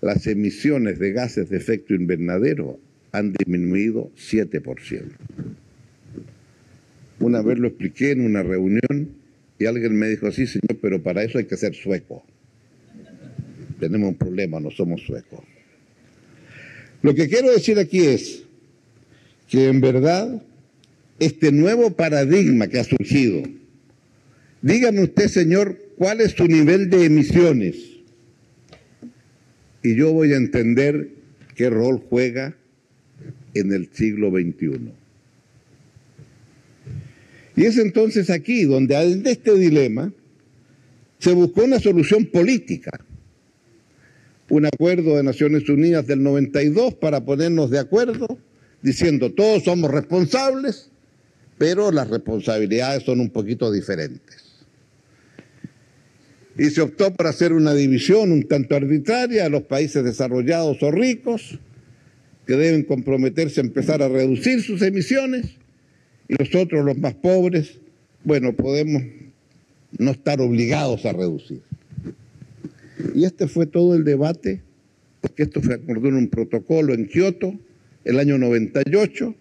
las 0.00 0.26
emisiones 0.28 1.00
de 1.00 1.12
gases 1.12 1.50
de 1.50 1.56
efecto 1.56 1.92
invernadero 1.92 2.78
han 3.10 3.32
disminuido 3.32 4.12
7%. 4.16 5.02
Una 7.18 7.42
vez 7.42 7.58
lo 7.58 7.66
expliqué 7.66 8.12
en 8.12 8.24
una 8.24 8.42
reunión 8.44 9.16
y 9.58 9.66
alguien 9.66 9.96
me 9.96 10.08
dijo, 10.08 10.30
sí 10.30 10.46
señor, 10.46 10.78
pero 10.80 11.02
para 11.02 11.24
eso 11.24 11.38
hay 11.38 11.46
que 11.46 11.56
ser 11.56 11.74
sueco. 11.74 12.24
Tenemos 13.80 14.10
un 14.10 14.16
problema, 14.16 14.60
no 14.60 14.70
somos 14.70 15.02
suecos. 15.02 15.40
Lo 17.02 17.14
que 17.14 17.28
quiero 17.28 17.50
decir 17.50 17.78
aquí 17.78 18.00
es 18.06 18.44
que 19.48 19.66
en 19.66 19.80
verdad 19.80 20.42
este 21.18 21.50
nuevo 21.50 21.90
paradigma 21.92 22.68
que 22.68 22.78
ha 22.78 22.84
surgido, 22.84 23.42
dígame 24.66 25.04
usted, 25.04 25.28
señor, 25.28 25.78
cuál 25.96 26.20
es 26.20 26.32
su 26.32 26.46
nivel 26.46 26.90
de 26.90 27.04
emisiones. 27.04 27.76
Y 29.82 29.94
yo 29.94 30.12
voy 30.12 30.32
a 30.32 30.36
entender 30.36 31.10
qué 31.54 31.70
rol 31.70 32.02
juega 32.10 32.56
en 33.54 33.72
el 33.72 33.88
siglo 33.92 34.30
XXI. 34.30 34.90
Y 37.54 37.64
es 37.64 37.78
entonces 37.78 38.28
aquí 38.28 38.64
donde, 38.64 38.96
de 39.16 39.30
este 39.30 39.54
dilema, 39.54 40.12
se 41.20 41.32
buscó 41.32 41.64
una 41.64 41.78
solución 41.78 42.26
política. 42.26 42.90
un 44.48 44.66
acuerdo 44.66 45.16
de 45.16 45.22
Naciones 45.22 45.68
Unidas 45.68 46.06
del 46.06 46.22
92 46.22 46.94
para 46.94 47.24
ponernos 47.24 47.70
de 47.70 47.80
acuerdo, 47.80 48.38
diciendo 48.82 49.32
todos 49.32 49.64
somos 49.64 49.90
responsables, 49.90 50.90
pero 51.58 51.90
las 51.90 52.08
responsabilidades 52.08 53.02
son 53.04 53.20
un 53.20 53.30
poquito 53.30 53.72
diferentes. 53.72 54.45
Y 56.58 56.70
se 56.70 56.80
optó 56.80 57.14
por 57.14 57.26
hacer 57.26 57.52
una 57.52 57.74
división 57.74 58.32
un 58.32 58.44
tanto 58.44 58.76
arbitraria 58.76 59.44
a 59.44 59.48
los 59.48 59.62
países 59.62 60.02
desarrollados 60.04 60.82
o 60.82 60.90
ricos, 60.90 61.58
que 62.46 62.54
deben 62.54 62.84
comprometerse 62.84 63.60
a 63.60 63.64
empezar 63.64 64.02
a 64.02 64.08
reducir 64.08 64.62
sus 64.62 64.80
emisiones, 64.82 65.56
y 66.28 66.34
nosotros 66.34 66.84
los 66.84 66.96
más 66.96 67.14
pobres, 67.14 67.78
bueno, 68.24 68.54
podemos 68.54 69.02
no 69.98 70.10
estar 70.10 70.40
obligados 70.40 71.04
a 71.04 71.12
reducir. 71.12 71.60
Y 73.14 73.24
este 73.24 73.48
fue 73.48 73.66
todo 73.66 73.94
el 73.94 74.04
debate, 74.04 74.62
porque 75.20 75.44
esto 75.44 75.60
fue 75.60 75.74
acordado 75.74 76.08
en 76.08 76.16
un 76.16 76.28
protocolo 76.28 76.94
en 76.94 77.06
Kioto 77.06 77.54
el 78.04 78.18
año 78.18 78.38
98, 78.38 79.34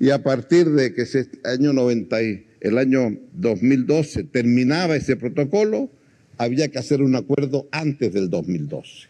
y 0.00 0.10
a 0.10 0.22
partir 0.22 0.70
de 0.70 0.94
que 0.94 1.02
ese 1.02 1.28
año 1.44 1.72
90, 1.72 2.18
el 2.60 2.78
año 2.78 3.16
2012 3.34 4.24
terminaba 4.24 4.96
ese 4.96 5.16
protocolo, 5.16 5.90
había 6.38 6.68
que 6.68 6.78
hacer 6.78 7.02
un 7.02 7.14
acuerdo 7.16 7.68
antes 7.70 8.12
del 8.12 8.30
2012. 8.30 9.08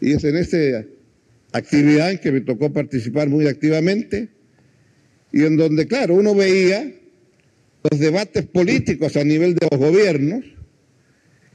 Y 0.00 0.12
es 0.12 0.24
en 0.24 0.36
esa 0.36 0.84
actividad 1.52 2.10
en 2.10 2.18
que 2.18 2.32
me 2.32 2.40
tocó 2.40 2.72
participar 2.72 3.28
muy 3.28 3.46
activamente 3.46 4.28
y 5.32 5.44
en 5.44 5.56
donde, 5.56 5.86
claro, 5.86 6.14
uno 6.14 6.34
veía 6.34 6.92
los 7.90 8.00
debates 8.00 8.46
políticos 8.46 9.16
a 9.16 9.24
nivel 9.24 9.54
de 9.54 9.68
los 9.70 9.80
gobiernos 9.80 10.44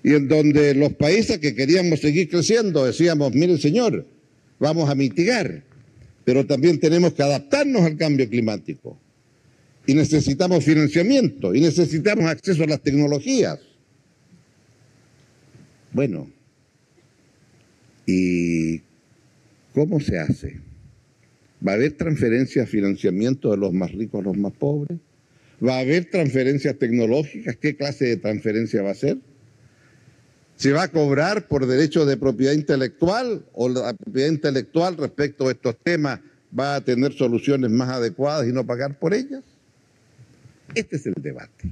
y 0.04 0.14
en 0.14 0.28
donde 0.28 0.76
los 0.76 0.94
países 0.94 1.40
que 1.40 1.56
queríamos 1.56 2.02
seguir 2.02 2.30
creciendo 2.30 2.86
decíamos, 2.86 3.34
mire 3.34 3.58
señor, 3.58 4.06
vamos 4.60 4.90
a 4.90 4.96
mitigar, 4.96 5.64
pero 6.26 6.46
también 6.46 6.80
tenemos 6.80 7.14
que 7.14 7.24
adaptarnos 7.24 7.84
al 7.84 7.98
cambio 7.98 8.30
climático. 8.30 9.00
Y 9.86 9.96
necesitamos 9.96 10.64
financiamiento, 10.64 11.54
y 11.54 11.60
necesitamos 11.60 12.26
acceso 12.26 12.64
a 12.64 12.68
las 12.68 12.82
tecnologías. 12.82 13.60
Bueno, 15.94 16.28
¿y 18.08 18.80
cómo 19.74 20.00
se 20.00 20.18
hace? 20.18 20.60
¿Va 21.66 21.74
a 21.74 21.76
haber 21.76 21.94
transferencias 21.94 22.68
financiamiento 22.68 23.52
de 23.52 23.58
los 23.58 23.74
más 23.74 23.92
ricos 23.92 24.22
a 24.22 24.24
los 24.24 24.38
más 24.38 24.54
pobres? 24.54 24.98
¿Va 25.66 25.78
a 25.78 25.80
haber 25.82 26.06
transferencias 26.10 26.78
tecnológicas? 26.80 27.56
¿Qué 27.58 27.78
clase 27.78 28.06
de 28.06 28.18
transferencia 28.18 28.82
va 28.82 28.90
a 28.90 28.96
ser? 28.96 29.20
¿Se 30.56 30.72
va 30.72 30.84
a 30.84 30.88
cobrar 30.88 31.48
por 31.48 31.68
derecho 31.68 32.06
de 32.06 32.18
propiedad 32.18 32.54
intelectual 32.54 33.46
o 33.54 33.70
la 33.70 33.94
propiedad 33.94 34.30
intelectual 34.30 34.98
respecto 34.98 35.48
a 35.48 35.52
estos 35.52 35.78
temas 35.78 36.20
va 36.58 36.76
a 36.76 36.82
tener 36.82 37.14
soluciones 37.14 37.70
más 37.70 37.90
adecuadas 37.90 38.48
y 38.48 38.52
no 38.52 38.66
pagar 38.66 38.98
por 38.98 39.14
ellas? 39.14 39.44
Este 40.74 40.96
es 40.96 41.06
el 41.06 41.16
debate. 41.20 41.72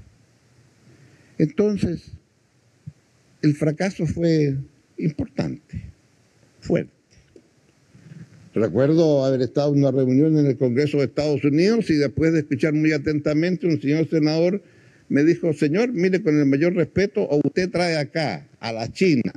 Entonces, 1.38 2.12
el 3.42 3.56
fracaso 3.56 4.06
fue 4.06 4.56
importante, 4.98 5.84
fuerte. 6.60 6.92
Recuerdo 8.54 9.24
haber 9.26 9.42
estado 9.42 9.74
en 9.74 9.80
una 9.80 9.92
reunión 9.92 10.38
en 10.38 10.46
el 10.46 10.58
Congreso 10.58 10.98
de 10.98 11.06
Estados 11.06 11.44
Unidos 11.44 11.90
y 11.90 11.96
después 11.96 12.34
de 12.34 12.40
escuchar 12.40 12.74
muy 12.74 12.92
atentamente, 12.92 13.66
un 13.66 13.80
señor 13.82 14.10
senador 14.10 14.62
me 15.08 15.24
dijo, 15.24 15.54
señor, 15.54 15.92
mire, 15.92 16.22
con 16.22 16.38
el 16.38 16.46
mayor 16.46 16.74
respeto, 16.74 17.22
o 17.24 17.42
usted 17.44 17.70
trae 17.70 17.98
acá 17.98 18.48
a 18.60 18.72
la 18.72 18.92
China 18.92 19.32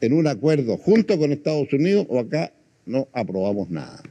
en 0.00 0.12
un 0.12 0.26
acuerdo 0.26 0.76
junto 0.76 1.18
con 1.18 1.32
Estados 1.32 1.72
Unidos 1.72 2.06
o 2.08 2.20
acá 2.20 2.52
no 2.86 3.08
aprobamos 3.12 3.70
nada. 3.70 4.02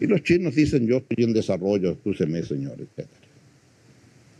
Y 0.00 0.06
los 0.06 0.22
chinos 0.22 0.54
dicen, 0.54 0.86
yo 0.86 0.98
estoy 0.98 1.24
en 1.24 1.32
desarrollo, 1.32 1.92
escúcheme, 1.92 2.42
señor, 2.42 2.78
etc. 2.80 3.06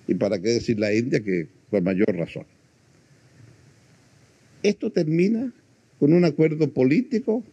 Y 0.08 0.14
para 0.14 0.38
qué 0.38 0.48
decir 0.50 0.78
la 0.78 0.92
India 0.92 1.20
que 1.20 1.48
con 1.70 1.84
mayor 1.84 2.14
razón. 2.16 2.44
Esto 4.64 4.90
termina 4.90 5.52
con 6.00 6.14
un 6.14 6.24
acuerdo 6.24 6.72
político 6.72 7.44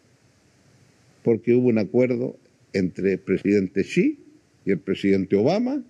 porque 1.26 1.54
hubo 1.54 1.68
un 1.68 1.78
acuerdo 1.78 2.38
entre 2.72 3.14
el 3.14 3.20
presidente 3.20 3.84
Xi 3.84 4.18
y 4.66 4.72
el 4.72 4.80
presidente 4.80 5.36
Obama 5.36 5.84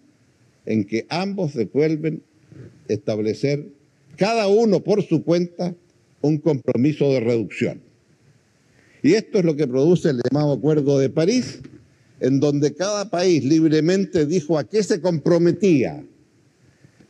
en 0.66 0.84
que 0.84 1.06
ambos 1.10 1.54
devuelven 1.54 2.24
establecer, 2.88 3.68
cada 4.18 4.48
uno 4.48 4.84
por 4.84 5.04
su 5.04 5.24
cuenta, 5.24 5.76
un 6.22 6.40
compromiso 6.40 7.14
de 7.14 7.20
reducción. 7.20 7.82
Y 9.04 9.14
esto 9.14 9.38
es 9.38 9.46
lo 9.46 9.56
que 9.56 9.68
produce 9.68 10.10
el 10.10 10.22
llamado 10.24 10.54
Acuerdo 10.54 10.98
de 10.98 11.10
París, 11.10 11.62
en 12.20 12.40
donde 12.40 12.74
cada 12.74 13.12
país 13.12 13.46
libremente 13.46 14.26
dijo 14.26 14.58
a 14.58 14.68
qué 14.68 14.82
se 14.82 15.02
comprometía, 15.02 16.04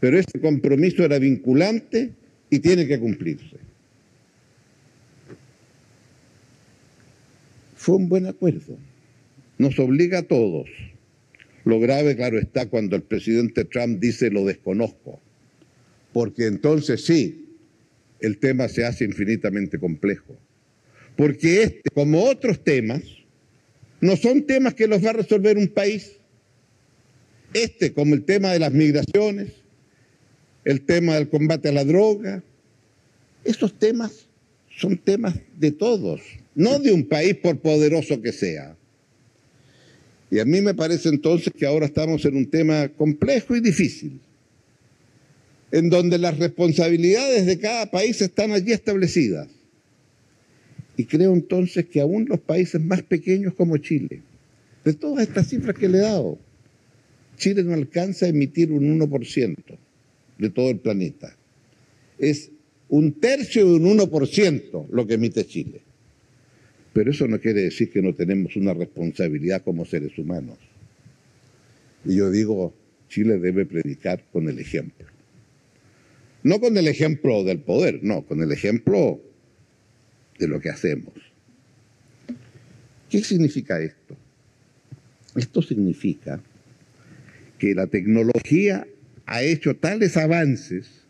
pero 0.01 0.19
ese 0.19 0.41
compromiso 0.41 1.05
era 1.05 1.17
vinculante 1.17 2.11
y 2.49 2.59
tiene 2.59 2.87
que 2.87 2.99
cumplirse. 2.99 3.70
Fue 7.81 7.95
un 7.95 8.09
buen 8.09 8.27
acuerdo, 8.27 8.77
nos 9.57 9.79
obliga 9.79 10.19
a 10.19 10.21
todos 10.21 10.69
lo 11.63 11.79
grave, 11.79 12.15
claro, 12.15 12.37
está 12.37 12.67
cuando 12.67 12.95
el 12.95 13.01
presidente 13.01 13.65
Trump 13.65 13.99
dice 13.99 14.29
lo 14.29 14.45
desconozco, 14.45 15.19
porque 16.13 16.45
entonces 16.45 17.05
sí, 17.05 17.45
el 18.19 18.37
tema 18.37 18.67
se 18.67 18.85
hace 18.85 19.05
infinitamente 19.05 19.79
complejo. 19.79 20.37
Porque 21.15 21.63
este, 21.63 21.89
como 21.91 22.23
otros 22.23 22.63
temas, 22.63 23.01
no 23.99 24.15
son 24.15 24.43
temas 24.43 24.75
que 24.75 24.87
los 24.87 25.03
va 25.03 25.09
a 25.09 25.13
resolver 25.13 25.57
un 25.57 25.67
país. 25.67 26.17
Este, 27.51 27.93
como 27.93 28.13
el 28.13 28.23
tema 28.23 28.51
de 28.53 28.59
las 28.59 28.71
migraciones, 28.71 29.53
el 30.65 30.81
tema 30.81 31.15
del 31.15 31.29
combate 31.29 31.69
a 31.69 31.73
la 31.73 31.83
droga, 31.83 32.43
esos 33.43 33.77
temas 33.77 34.27
son 34.69 34.97
temas 34.97 35.35
de 35.57 35.71
todos, 35.71 36.21
no 36.55 36.79
de 36.79 36.91
un 36.91 37.05
país 37.07 37.35
por 37.35 37.59
poderoso 37.59 38.21
que 38.21 38.31
sea. 38.31 38.75
Y 40.29 40.39
a 40.39 40.45
mí 40.45 40.61
me 40.61 40.73
parece 40.73 41.09
entonces 41.09 41.51
que 41.57 41.65
ahora 41.65 41.85
estamos 41.85 42.23
en 42.25 42.37
un 42.37 42.45
tema 42.49 42.87
complejo 42.89 43.55
y 43.55 43.59
difícil, 43.59 44.19
en 45.71 45.89
donde 45.89 46.17
las 46.17 46.37
responsabilidades 46.37 47.45
de 47.45 47.59
cada 47.59 47.91
país 47.91 48.21
están 48.21 48.51
allí 48.51 48.71
establecidas. 48.71 49.49
Y 50.95 51.05
creo 51.05 51.33
entonces 51.33 51.85
que 51.85 51.99
aún 51.99 52.25
los 52.29 52.39
países 52.39 52.81
más 52.81 53.01
pequeños 53.01 53.53
como 53.53 53.77
Chile, 53.77 54.21
de 54.85 54.93
todas 54.93 55.27
estas 55.27 55.47
cifras 55.47 55.77
que 55.77 55.89
le 55.89 55.97
he 55.99 56.01
dado, 56.01 56.37
Chile 57.37 57.63
no 57.63 57.73
alcanza 57.73 58.25
a 58.25 58.29
emitir 58.29 58.71
un 58.71 58.99
1% 58.99 59.55
de 60.37 60.49
todo 60.49 60.69
el 60.69 60.79
planeta. 60.79 61.35
Es 62.17 62.51
un 62.87 63.13
tercio 63.13 63.65
de 63.65 63.73
un 63.73 63.97
1% 63.97 64.87
lo 64.91 65.07
que 65.07 65.15
emite 65.15 65.45
Chile. 65.45 65.81
Pero 66.93 67.11
eso 67.11 67.27
no 67.27 67.39
quiere 67.39 67.61
decir 67.61 67.89
que 67.89 68.01
no 68.01 68.13
tenemos 68.13 68.55
una 68.55 68.73
responsabilidad 68.73 69.63
como 69.63 69.85
seres 69.85 70.17
humanos. 70.17 70.57
Y 72.03 72.17
yo 72.17 72.29
digo, 72.31 72.73
Chile 73.07 73.39
debe 73.39 73.65
predicar 73.65 74.23
con 74.31 74.49
el 74.49 74.59
ejemplo. 74.59 75.07
No 76.43 76.59
con 76.59 76.75
el 76.77 76.87
ejemplo 76.87 77.43
del 77.43 77.59
poder, 77.59 77.99
no, 78.01 78.23
con 78.23 78.41
el 78.41 78.51
ejemplo 78.51 79.21
de 80.39 80.47
lo 80.47 80.59
que 80.59 80.69
hacemos. 80.69 81.13
¿Qué 83.09 83.23
significa 83.23 83.79
esto? 83.79 84.17
Esto 85.35 85.61
significa 85.61 86.41
que 87.59 87.75
la 87.75 87.87
tecnología 87.87 88.87
ha 89.25 89.43
hecho 89.43 89.75
tales 89.75 90.17
avances 90.17 91.05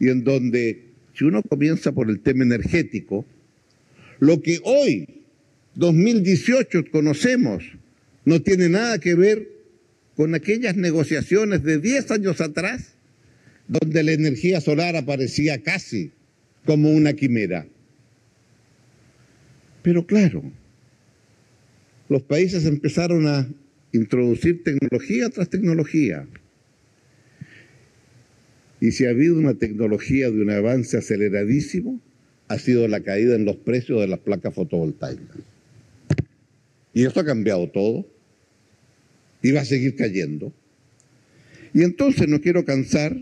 y 0.00 0.08
en 0.08 0.24
donde 0.24 0.84
si 1.14 1.24
uno 1.24 1.42
comienza 1.42 1.92
por 1.92 2.10
el 2.10 2.20
tema 2.20 2.44
energético, 2.44 3.24
lo 4.18 4.40
que 4.42 4.60
hoy, 4.64 5.22
2018, 5.74 6.90
conocemos 6.90 7.64
no 8.24 8.42
tiene 8.42 8.68
nada 8.68 8.98
que 8.98 9.14
ver 9.14 9.48
con 10.14 10.34
aquellas 10.34 10.76
negociaciones 10.76 11.62
de 11.62 11.78
10 11.78 12.10
años 12.10 12.42
atrás, 12.42 12.94
donde 13.68 14.02
la 14.02 14.12
energía 14.12 14.60
solar 14.60 14.96
aparecía 14.96 15.62
casi 15.62 16.10
como 16.66 16.90
una 16.90 17.14
quimera. 17.14 17.66
Pero 19.82 20.06
claro, 20.06 20.42
los 22.10 22.22
países 22.22 22.66
empezaron 22.66 23.26
a 23.26 23.48
introducir 23.92 24.62
tecnología 24.62 25.30
tras 25.30 25.48
tecnología. 25.48 26.26
Y 28.80 28.92
si 28.92 29.06
ha 29.06 29.10
habido 29.10 29.38
una 29.38 29.54
tecnología 29.54 30.30
de 30.30 30.42
un 30.42 30.50
avance 30.50 30.98
aceleradísimo, 30.98 31.98
ha 32.48 32.58
sido 32.58 32.88
la 32.88 33.00
caída 33.00 33.34
en 33.34 33.44
los 33.44 33.56
precios 33.56 34.00
de 34.00 34.08
las 34.08 34.18
placas 34.20 34.54
fotovoltaicas. 34.54 35.36
Y 36.94 37.04
eso 37.04 37.20
ha 37.20 37.24
cambiado 37.24 37.68
todo 37.68 38.06
y 39.42 39.52
va 39.52 39.60
a 39.60 39.64
seguir 39.64 39.94
cayendo. 39.94 40.52
Y 41.74 41.82
entonces 41.82 42.26
no 42.28 42.40
quiero 42.40 42.64
cansar, 42.64 43.16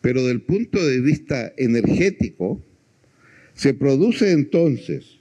pero 0.00 0.24
del 0.26 0.42
punto 0.42 0.84
de 0.84 1.00
vista 1.00 1.52
energético, 1.56 2.62
Se 3.54 3.72
produce 3.72 4.32
entonces 4.32 5.16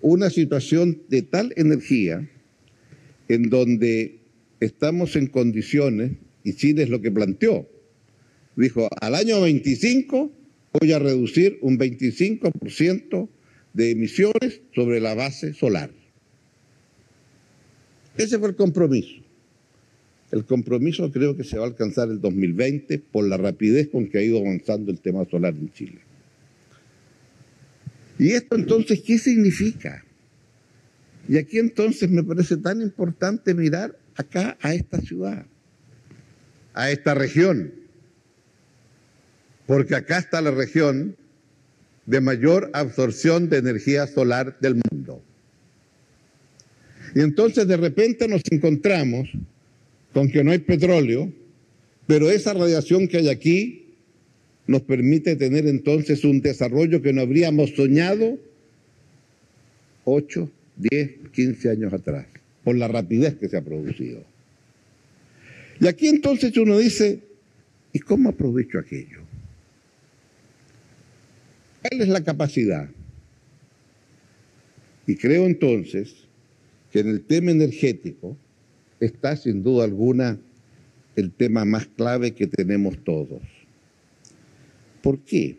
una 0.00 0.30
situación 0.30 1.00
de 1.08 1.22
tal 1.22 1.52
energía 1.54 2.28
en 3.28 3.50
donde 3.50 4.18
estamos 4.58 5.14
en 5.14 5.28
condiciones, 5.28 6.12
y 6.42 6.54
Chile 6.54 6.82
es 6.82 6.88
lo 6.88 7.00
que 7.00 7.12
planteó, 7.12 7.68
dijo, 8.56 8.88
al 9.00 9.14
año 9.14 9.40
25 9.42 10.32
voy 10.72 10.92
a 10.92 10.98
reducir 10.98 11.58
un 11.62 11.78
25% 11.78 13.28
de 13.72 13.90
emisiones 13.90 14.60
sobre 14.74 15.00
la 15.00 15.14
base 15.14 15.54
solar. 15.54 15.90
Ese 18.16 18.38
fue 18.38 18.48
el 18.48 18.56
compromiso. 18.56 19.22
El 20.30 20.44
compromiso 20.44 21.10
creo 21.10 21.36
que 21.36 21.44
se 21.44 21.56
va 21.56 21.64
a 21.64 21.68
alcanzar 21.68 22.08
el 22.10 22.20
2020 22.20 22.98
por 22.98 23.26
la 23.26 23.36
rapidez 23.36 23.88
con 23.88 24.08
que 24.08 24.18
ha 24.18 24.22
ido 24.22 24.38
avanzando 24.38 24.90
el 24.90 25.00
tema 25.00 25.24
solar 25.24 25.54
en 25.54 25.72
Chile. 25.72 26.00
¿Y 28.18 28.32
esto 28.32 28.56
entonces 28.56 29.00
qué 29.00 29.16
significa? 29.16 30.04
Y 31.28 31.36
aquí 31.36 31.58
entonces 31.58 32.10
me 32.10 32.22
parece 32.24 32.56
tan 32.56 32.82
importante 32.82 33.54
mirar 33.54 33.98
acá 34.16 34.58
a 34.60 34.74
esta 34.74 35.00
ciudad, 35.00 35.46
a 36.74 36.90
esta 36.90 37.14
región, 37.14 37.72
porque 39.68 39.94
acá 39.94 40.16
está 40.16 40.40
la 40.40 40.50
región 40.50 41.14
de 42.06 42.22
mayor 42.22 42.70
absorción 42.72 43.50
de 43.50 43.58
energía 43.58 44.06
solar 44.06 44.58
del 44.60 44.80
mundo. 44.90 45.22
Y 47.14 47.20
entonces 47.20 47.68
de 47.68 47.76
repente 47.76 48.26
nos 48.28 48.40
encontramos 48.50 49.28
con 50.14 50.30
que 50.30 50.42
no 50.42 50.52
hay 50.52 50.60
petróleo, 50.60 51.30
pero 52.06 52.30
esa 52.30 52.54
radiación 52.54 53.08
que 53.08 53.18
hay 53.18 53.28
aquí 53.28 53.84
nos 54.66 54.80
permite 54.80 55.36
tener 55.36 55.66
entonces 55.66 56.24
un 56.24 56.40
desarrollo 56.40 57.02
que 57.02 57.12
no 57.12 57.20
habríamos 57.20 57.68
soñado 57.72 58.38
8, 60.04 60.50
10, 60.76 61.10
15 61.30 61.70
años 61.70 61.92
atrás, 61.92 62.24
por 62.64 62.74
la 62.74 62.88
rapidez 62.88 63.34
que 63.34 63.50
se 63.50 63.58
ha 63.58 63.62
producido. 63.62 64.24
Y 65.78 65.86
aquí 65.88 66.08
entonces 66.08 66.56
uno 66.56 66.78
dice, 66.78 67.20
¿y 67.92 67.98
cómo 67.98 68.30
aprovecho 68.30 68.78
aquello? 68.78 69.27
¿Cuál 71.88 72.02
es 72.02 72.08
la 72.08 72.22
capacidad? 72.22 72.90
Y 75.06 75.16
creo 75.16 75.46
entonces 75.46 76.26
que 76.92 77.00
en 77.00 77.08
el 77.08 77.22
tema 77.22 77.50
energético 77.50 78.36
está 79.00 79.36
sin 79.36 79.62
duda 79.62 79.84
alguna 79.84 80.38
el 81.16 81.32
tema 81.32 81.64
más 81.64 81.86
clave 81.86 82.34
que 82.34 82.46
tenemos 82.46 83.02
todos. 83.04 83.42
¿Por 85.02 85.20
qué? 85.20 85.56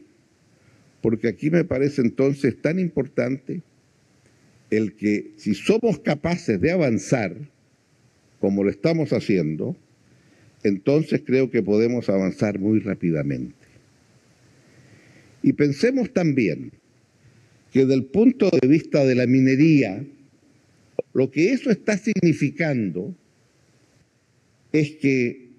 Porque 1.01 1.29
aquí 1.29 1.49
me 1.49 1.63
parece 1.63 2.01
entonces 2.01 2.61
tan 2.61 2.79
importante 2.79 3.61
el 4.69 4.95
que 4.95 5.31
si 5.37 5.55
somos 5.55 5.99
capaces 5.99 6.61
de 6.61 6.71
avanzar, 6.71 7.35
como 8.39 8.63
lo 8.63 8.69
estamos 8.69 9.13
haciendo, 9.13 9.75
entonces 10.63 11.23
creo 11.25 11.49
que 11.49 11.63
podemos 11.63 12.07
avanzar 12.09 12.59
muy 12.59 12.79
rápidamente. 12.79 13.58
Y 15.41 15.53
pensemos 15.53 16.11
también 16.13 16.71
que 17.71 17.81
desde 17.81 17.93
el 17.93 18.05
punto 18.05 18.49
de 18.49 18.67
vista 18.67 19.05
de 19.05 19.15
la 19.15 19.27
minería, 19.27 20.03
lo 21.13 21.31
que 21.31 21.51
eso 21.51 21.69
está 21.69 21.97
significando 21.97 23.15
es 24.71 24.91
que 24.97 25.49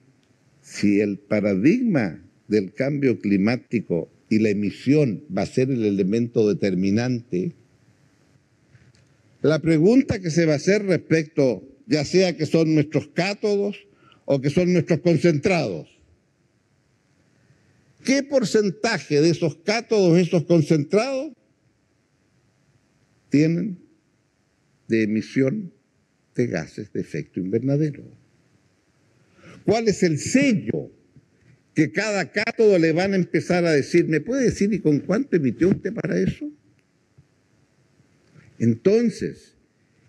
si 0.62 1.00
el 1.00 1.18
paradigma 1.18 2.22
del 2.48 2.72
cambio 2.72 3.18
climático 3.18 4.08
y 4.28 4.38
la 4.38 4.50
emisión 4.50 5.24
va 5.36 5.42
a 5.42 5.46
ser 5.46 5.70
el 5.70 5.84
elemento 5.84 6.48
determinante, 6.48 7.52
la 9.42 9.58
pregunta 9.58 10.20
que 10.20 10.30
se 10.30 10.46
va 10.46 10.54
a 10.54 10.56
hacer 10.56 10.84
respecto, 10.84 11.64
ya 11.86 12.04
sea 12.04 12.36
que 12.36 12.46
son 12.46 12.74
nuestros 12.74 13.08
cátodos 13.08 13.76
o 14.26 14.40
que 14.40 14.50
son 14.50 14.72
nuestros 14.72 15.00
concentrados, 15.00 15.88
¿qué 18.04 18.22
porcentaje 18.22 19.20
de 19.20 19.30
esos 19.30 19.56
cátodos, 19.56 20.18
esos 20.18 20.44
concentrados, 20.44 21.32
tienen 23.28 23.78
de 24.88 25.04
emisión 25.04 25.72
de 26.34 26.46
gases 26.46 26.92
de 26.92 27.00
efecto 27.00 27.40
invernadero? 27.40 28.04
¿Cuál 29.64 29.88
es 29.88 30.02
el 30.02 30.18
sello 30.18 30.90
que 31.74 31.92
cada 31.92 32.30
cátodo 32.32 32.78
le 32.78 32.92
van 32.92 33.12
a 33.12 33.16
empezar 33.16 33.64
a 33.64 33.72
decir? 33.72 34.06
¿Me 34.08 34.20
puede 34.20 34.44
decir 34.44 34.72
y 34.72 34.80
con 34.80 35.00
cuánto 35.00 35.36
emitió 35.36 35.68
usted 35.68 35.92
para 35.92 36.18
eso? 36.18 36.50
Entonces, 38.58 39.56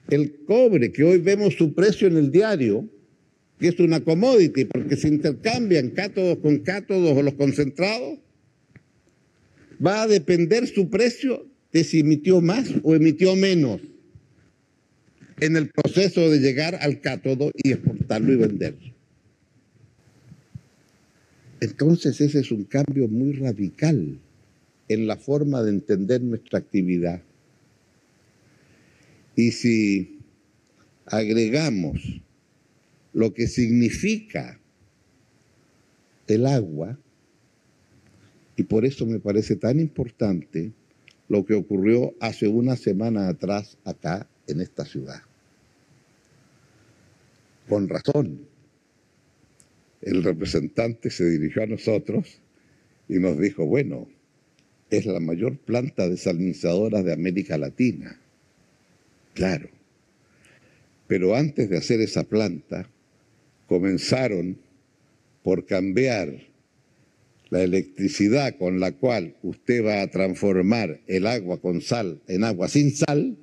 el 0.10 0.44
cobre 0.46 0.92
que 0.92 1.04
hoy 1.04 1.20
vemos 1.20 1.56
su 1.56 1.74
precio 1.74 2.08
en 2.08 2.18
el 2.18 2.32
diario, 2.32 2.90
que 3.62 3.68
es 3.68 3.80
una 3.80 4.00
commodity 4.00 4.66
porque 4.66 4.98
se 4.98 5.08
intercambian 5.08 5.92
cátodos 5.92 6.40
con 6.40 6.58
cátodos 6.60 7.16
o 7.16 7.22
los 7.22 7.36
concentrados, 7.36 8.18
va 9.86 10.02
a 10.02 10.08
depender 10.08 10.66
su 10.66 10.90
precio 10.90 11.46
de 11.72 11.84
si 11.84 12.00
emitió 12.00 12.42
más 12.42 12.68
o 12.82 12.96
emitió 12.96 13.36
menos 13.36 13.80
en 15.40 15.58
el 15.58 15.70
proceso 15.70 16.28
de 16.32 16.40
llegar 16.40 16.74
al 16.82 17.02
cátodo 17.02 17.52
y 17.54 17.74
exportarlo 17.74 18.34
y 18.34 18.36
venderlo. 18.38 18.94
Entonces 21.60 22.20
ese 22.20 22.40
es 22.40 22.52
un 22.52 22.64
cambio 22.64 23.08
muy 23.08 23.34
radical 23.34 24.18
en 24.88 25.06
la 25.06 25.18
forma 25.18 25.62
de 25.62 25.70
entender 25.70 26.24
nuestra 26.24 26.58
actividad. 26.58 27.22
Y 29.36 29.52
si 29.52 30.18
agregamos 31.06 32.22
lo 33.14 33.34
que 33.34 33.48
significa 33.48 34.60
el 36.28 36.46
agua, 36.46 36.98
y 38.56 38.64
por 38.64 38.86
eso 38.86 39.06
me 39.06 39.20
parece 39.20 39.56
tan 39.56 39.80
importante 39.80 40.72
lo 41.28 41.46
que 41.46 41.54
ocurrió 41.54 42.14
hace 42.20 42.48
una 42.48 42.76
semana 42.76 43.28
atrás 43.28 43.78
acá 43.86 44.28
en 44.48 44.62
esta 44.62 44.86
ciudad. 44.86 45.22
Con 47.68 47.88
razón, 47.88 48.48
el 50.02 50.24
representante 50.24 51.10
se 51.10 51.30
dirigió 51.30 51.64
a 51.64 51.68
nosotros 51.68 52.42
y 53.08 53.20
nos 53.20 53.40
dijo, 53.40 53.66
bueno, 53.66 54.08
es 54.90 55.06
la 55.06 55.20
mayor 55.20 55.58
planta 55.58 56.10
desalinizadora 56.10 57.02
de 57.02 57.14
América 57.14 57.58
Latina. 57.58 58.20
Claro. 59.34 59.70
Pero 61.08 61.36
antes 61.36 61.70
de 61.70 61.78
hacer 61.78 62.02
esa 62.02 62.24
planta, 62.24 62.90
comenzaron 63.72 64.58
por 65.44 65.66
cambiar 65.66 66.46
la 67.50 67.64
electricidad 67.64 68.58
con 68.58 68.82
la 68.82 68.92
cual 68.92 69.38
usted 69.44 69.86
va 69.86 70.02
a 70.02 70.12
transformar 70.12 71.00
el 71.08 71.26
agua 71.26 71.62
con 71.62 71.80
sal 71.80 72.22
en 72.28 72.44
agua 72.44 72.68
sin 72.68 72.94
sal, 72.94 73.38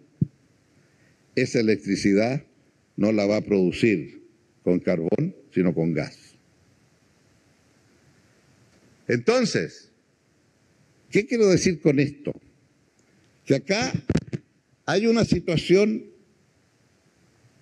esa 1.35 1.61
electricidad 1.61 2.45
no 2.99 3.11
la 3.13 3.25
va 3.25 3.39
a 3.39 3.41
producir 3.41 4.21
con 4.65 4.81
carbón, 4.81 5.35
sino 5.55 5.73
con 5.73 5.95
gas. 5.95 6.35
Entonces, 9.07 9.91
¿qué 11.11 11.25
quiero 11.25 11.47
decir 11.47 11.81
con 11.81 12.01
esto? 12.01 12.39
Que 13.47 13.55
acá 13.55 13.95
hay 14.85 15.07
una 15.07 15.25
situación 15.25 16.05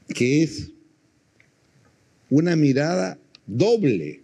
que 0.09 0.43
es 0.43 0.73
una 2.31 2.57
mirada 2.57 3.19
doble. 3.47 4.23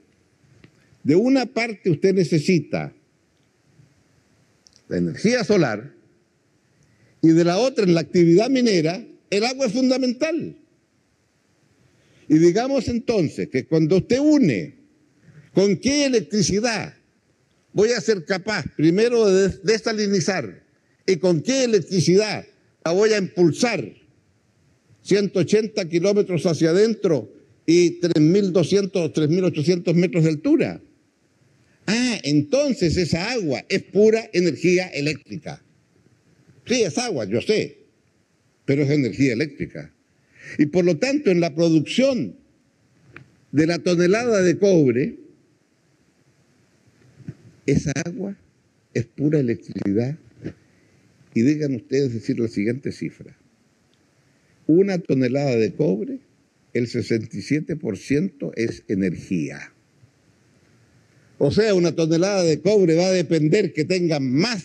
De 1.03 1.17
una 1.17 1.47
parte 1.47 1.91
usted 1.91 2.15
necesita 2.15 2.93
la 4.89 4.97
energía 4.97 5.45
solar 5.45 5.93
y 7.23 7.29
de 7.29 7.45
la 7.45 7.59
otra, 7.59 7.85
en 7.85 7.95
la 7.95 8.01
actividad 8.01 8.51
minera, 8.51 9.05
el 9.31 9.45
agua 9.45 9.67
es 9.67 9.73
fundamental. 9.73 10.57
Y 12.29 12.39
digamos 12.39 12.89
entonces 12.89 13.49
que 13.49 13.65
cuando 13.67 13.99
usted 13.99 14.19
une 14.19 14.75
con 15.55 15.77
qué 15.77 16.07
electricidad 16.07 16.95
voy 17.73 17.93
a 17.93 18.01
ser 18.01 18.25
capaz 18.25 18.65
primero 18.77 19.27
de 19.27 19.49
desalinizar 19.63 20.63
y 21.07 21.17
con 21.17 21.43
qué 21.43 21.65
electricidad 21.65 22.45
la 22.85 22.93
voy 22.93 23.13
a 23.13 23.19
impulsar 23.19 23.85
180 25.03 25.89
kilómetros 25.89 26.45
hacia 26.47 26.71
adentro 26.71 27.33
y 27.67 28.01
3.200 28.01 29.13
3.800 29.13 29.95
metros 29.95 30.25
de 30.25 30.31
altura. 30.31 30.81
Ah, 31.87 32.19
entonces 32.23 32.97
esa 32.97 33.33
agua 33.33 33.65
es 33.69 33.83
pura 33.83 34.29
energía 34.33 34.87
eléctrica. 34.89 35.63
Sí, 36.65 36.83
es 36.83 36.97
agua, 36.99 37.25
yo 37.25 37.41
sé, 37.41 37.79
pero 38.65 38.83
es 38.83 38.91
energía 38.91 39.33
eléctrica. 39.33 39.93
Y 40.59 40.67
por 40.67 40.85
lo 40.85 40.97
tanto, 40.99 41.31
en 41.31 41.41
la 41.41 41.55
producción 41.55 42.37
de 43.51 43.67
la 43.67 43.79
tonelada 43.79 44.43
de 44.43 44.59
cobre, 44.59 45.17
esa 47.67 47.93
agua 48.05 48.37
es 48.95 49.07
pura 49.07 49.41
electricidad 49.41 50.17
y 51.35 51.43
digan 51.43 51.75
ustedes 51.75 52.13
decir 52.13 52.39
la 52.39 52.49
siguiente 52.49 52.93
cifra. 52.93 53.37
Una 54.67 54.99
tonelada 54.99 55.57
de 55.57 55.73
cobre, 55.73 56.19
el 56.73 56.89
67% 56.89 58.53
es 58.57 58.85
energía. 58.89 59.73
O 61.39 61.51
sea, 61.51 61.75
una 61.75 61.93
tonelada 61.93 62.45
de 62.45 62.61
cobre 62.61 62.95
va 62.95 63.07
a 63.07 63.13
depender 63.13 63.73
que 63.73 63.85
tenga 63.85 64.21
más 64.21 64.65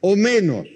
o 0.00 0.16
menos 0.16 0.66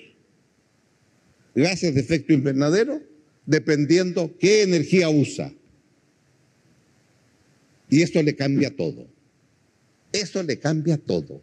gases 1.55 1.95
de 1.95 2.01
efecto 2.01 2.33
invernadero, 2.33 3.03
dependiendo 3.45 4.37
qué 4.39 4.63
energía 4.63 5.11
usa. 5.11 5.53
Y 7.91 8.03
eso 8.03 8.23
le 8.23 8.35
cambia 8.37 8.75
todo. 8.75 9.07
Eso 10.13 10.43
le 10.43 10.59
cambia 10.59 10.97
todo. 10.97 11.43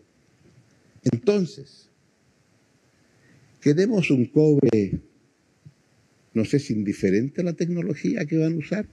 Entonces, 1.04 1.90
queremos 3.62 4.10
un 4.12 4.26
cobre, 4.26 5.00
no 6.34 6.46
sé 6.46 6.60
si 6.60 6.74
indiferente 6.74 7.42
a 7.42 7.44
la 7.44 7.54
tecnología 7.54 8.26
que 8.26 8.38
van 8.38 8.54
a 8.54 8.58
usar. 8.58 8.88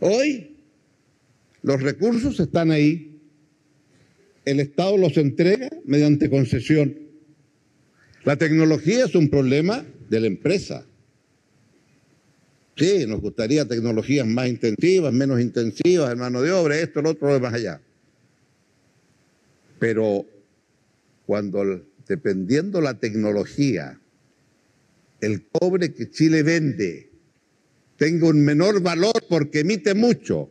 Hoy 0.00 0.56
los 1.62 1.82
recursos 1.82 2.38
están 2.38 2.70
ahí. 2.70 3.20
El 4.44 4.60
Estado 4.60 4.96
los 4.96 5.16
entrega 5.16 5.68
mediante 5.84 6.30
concesión. 6.30 6.96
La 8.24 8.36
tecnología 8.36 9.04
es 9.04 9.14
un 9.14 9.28
problema 9.28 9.84
de 10.08 10.20
la 10.20 10.26
empresa. 10.26 10.86
Sí, 12.76 13.04
nos 13.06 13.20
gustaría 13.20 13.66
tecnologías 13.66 14.26
más 14.26 14.48
intensivas, 14.48 15.12
menos 15.12 15.40
intensivas, 15.40 16.12
en 16.12 16.18
mano 16.18 16.42
de 16.42 16.52
obra, 16.52 16.78
esto, 16.78 17.02
lo 17.02 17.10
otro, 17.10 17.32
lo 17.32 17.40
más 17.40 17.52
allá. 17.52 17.80
Pero 19.80 20.24
cuando, 21.26 21.84
dependiendo 22.06 22.80
la 22.80 22.94
tecnología, 22.94 24.00
el 25.20 25.44
cobre 25.48 25.92
que 25.92 26.10
Chile 26.10 26.44
vende 26.44 27.07
tenga 27.98 28.28
un 28.28 28.42
menor 28.42 28.80
valor 28.80 29.24
porque 29.28 29.60
emite 29.60 29.92
mucho, 29.92 30.48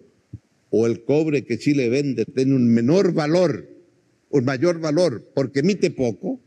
o 0.70 0.86
el 0.86 1.04
cobre 1.06 1.46
que 1.46 1.58
Chile 1.58 1.90
vende 1.90 2.26
tiene 2.26 2.54
un 2.54 2.72
menor 2.72 3.14
valor, 3.14 3.68
un 4.30 4.46
mayor 4.46 4.80
valor 4.80 5.32
porque 5.34 5.62
emite 5.62 5.90
poco, 5.90 6.40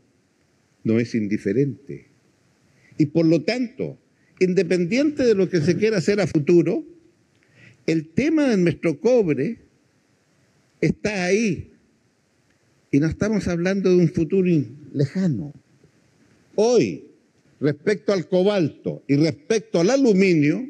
no 0.83 0.99
es 0.99 1.13
indiferente. 1.15 2.05
Y 2.97 3.07
por 3.07 3.25
lo 3.25 3.41
tanto, 3.41 3.97
independiente 4.39 5.25
de 5.25 5.33
lo 5.33 5.49
que 5.49 5.61
se 5.61 5.75
quiera 5.75 5.97
hacer 5.97 6.21
a 6.21 6.27
futuro, 6.27 6.85
el 7.87 8.09
tema 8.09 8.47
de 8.49 8.57
nuestro 8.57 8.99
cobre 8.99 9.57
está 10.81 11.25
ahí. 11.25 11.71
Y 12.91 12.99
no 12.99 13.07
estamos 13.07 13.47
hablando 13.47 13.89
de 13.89 13.95
un 13.95 14.09
futuro 14.09 14.47
lejano. 14.93 15.51
Hoy, 16.55 17.05
respecto 17.59 18.13
al 18.13 18.27
cobalto 18.27 19.01
y 19.07 19.15
respecto 19.15 19.79
al 19.79 19.89
aluminio, 19.89 20.67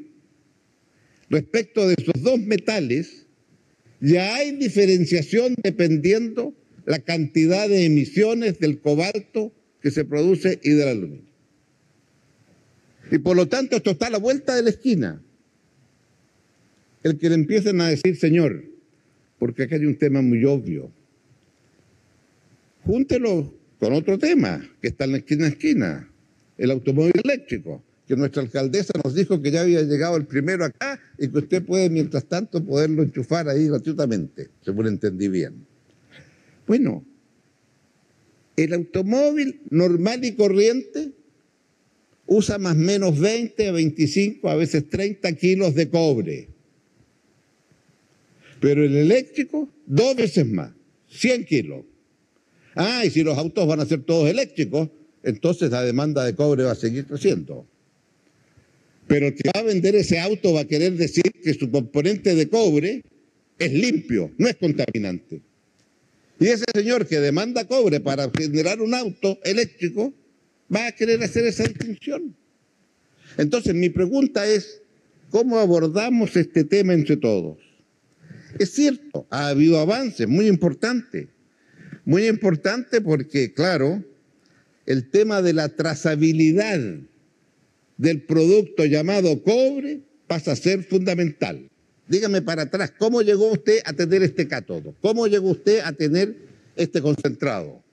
respecto 1.32 1.88
de 1.88 1.96
esos 1.98 2.22
dos 2.22 2.39
metales, 2.39 3.26
ya 4.02 4.36
hay 4.36 4.52
diferenciación 4.52 5.56
dependiendo 5.63 6.54
la 6.86 7.00
cantidad 7.00 7.70
de 7.70 7.86
emisiones 7.86 8.60
del 8.60 8.80
cobalto 8.80 9.54
que 9.82 9.91
se 9.91 10.04
produce 10.04 10.60
y 10.62 10.72
del 10.72 10.89
aluminio. 10.89 11.32
Y 13.12 13.17
por 13.20 13.36
lo 13.36 13.48
tanto 13.48 13.78
esto 13.78 13.91
está 13.91 14.08
a 14.08 14.12
la 14.12 14.17
vuelta 14.17 14.56
de 14.56 14.63
la 14.63 14.70
esquina. 14.72 15.22
El 17.04 17.17
que 17.17 17.30
le 17.30 17.36
empiecen 17.36 17.80
a 17.80 17.88
decir, 17.88 18.17
Señor, 18.17 18.65
porque 19.39 19.63
acá 19.63 19.76
hay 19.76 19.86
un 19.86 19.98
tema 19.98 20.22
muy 20.22 20.44
obvio, 20.46 20.91
júntelo 22.84 23.54
con 23.80 23.94
otro 23.94 24.20
tema 24.20 24.70
que 24.82 24.89
está 24.89 25.06
en 25.06 25.13
la 25.13 25.17
esquina 25.20 25.46
a 25.46 25.50
esquina, 25.50 26.12
el 26.58 26.72
automóvil 26.72 27.13
eléctrico 27.24 27.84
que 28.12 28.17
nuestra 28.17 28.41
alcaldesa 28.41 28.91
nos 29.02 29.15
dijo 29.15 29.41
que 29.41 29.52
ya 29.52 29.62
había 29.62 29.84
llegado 29.84 30.17
el 30.17 30.26
primero 30.26 30.65
acá 30.65 31.00
y 31.17 31.30
que 31.30 31.38
usted 31.38 31.63
puede, 31.63 31.89
mientras 31.89 32.26
tanto, 32.26 32.62
poderlo 32.62 33.04
enchufar 33.04 33.47
ahí 33.47 33.69
gratuitamente, 33.69 34.50
según 34.65 34.88
entendí 34.88 35.30
bien. 35.30 35.65
Bueno, 36.67 37.06
el 38.58 38.74
automóvil 38.74 39.62
normal 39.69 40.26
y 40.26 40.34
corriente 40.34 41.13
usa 42.26 42.58
más 42.58 42.76
o 42.76 42.80
menos 42.80 43.17
20, 43.17 43.71
25, 43.71 44.50
a 44.50 44.56
veces 44.56 44.89
30 44.89 45.32
kilos 45.38 45.74
de 45.74 45.88
cobre. 45.88 46.50
Pero 48.60 48.84
el 48.84 48.97
eléctrico, 48.97 49.69
dos 49.86 50.17
veces 50.17 50.45
más, 50.45 50.74
100 51.08 51.45
kilos. 51.45 51.86
Ah, 52.76 53.06
y 53.06 53.10
si 53.10 53.24
los 53.24 53.38
autos 53.38 53.65
van 53.65 53.80
a 53.80 53.86
ser 53.86 54.04
todos 54.04 54.30
eléctricos, 54.30 54.89
entonces 55.24 55.71
la 55.71 55.82
demanda 55.82 56.26
de 56.26 56.36
cobre 56.36 56.65
va 56.65 56.71
a 56.71 56.76
seguir 56.76 57.06
creciendo. 57.06 57.70
Pero 59.12 59.36
que 59.36 59.43
va 59.54 59.60
a 59.60 59.63
vender 59.63 59.93
ese 59.93 60.17
auto 60.19 60.54
va 60.54 60.62
a 60.62 60.65
querer 60.65 60.93
decir 60.93 61.26
que 61.43 61.54
su 61.54 61.69
componente 61.69 62.34
de 62.34 62.47
cobre 62.47 63.04
es 63.60 63.74
limpio, 63.74 64.32
no 64.38 64.47
es 64.47 64.56
contaminante. 64.56 65.41
Y 66.39 66.47
ese 66.47 66.63
señor 66.74 67.06
que 67.06 67.19
demanda 67.19 67.65
cobre 67.65 68.00
para 68.00 68.32
generar 68.32 68.80
un 68.80 68.93
auto 68.93 69.38
eléctrico 69.43 70.13
va 70.74 70.88
a 70.88 70.91
querer 70.93 71.21
hacer 71.24 71.43
esa 71.43 71.65
distinción. 71.65 72.34
Entonces 73.38 73.76
mi 73.76 73.89
pregunta 73.89 74.47
es, 74.47 74.82
¿cómo 75.30 75.60
abordamos 75.60 76.38
este 76.38 76.63
tema 76.63 76.93
entre 76.93 77.17
todos? 77.17 77.58
Es 78.60 78.71
cierto, 78.71 79.28
ha 79.30 79.50
habido 79.50 79.78
avances 79.82 80.26
muy 80.30 80.47
importantes, 80.47 81.28
muy 82.06 82.28
importante 82.28 83.02
porque, 83.02 83.52
claro, 83.52 84.06
el 84.86 85.10
tema 85.10 85.41
de 85.41 85.52
la 85.52 85.67
trazabilidad 85.67 86.80
del 88.01 88.23
producto 88.23 88.83
llamado 88.83 89.43
cobre 89.43 90.01
pasa 90.25 90.53
a 90.53 90.55
ser 90.55 90.83
fundamental. 90.83 91.69
Dígame 92.07 92.41
para 92.41 92.63
atrás, 92.63 92.91
¿cómo 92.97 93.21
llegó 93.21 93.51
usted 93.51 93.77
a 93.85 93.93
tener 93.93 94.23
este 94.23 94.47
cátodo? 94.47 94.95
¿Cómo 95.01 95.27
llegó 95.27 95.51
usted 95.51 95.81
a 95.81 95.91
tener 95.91 96.35
este 96.75 96.99
concentrado? 96.99 97.83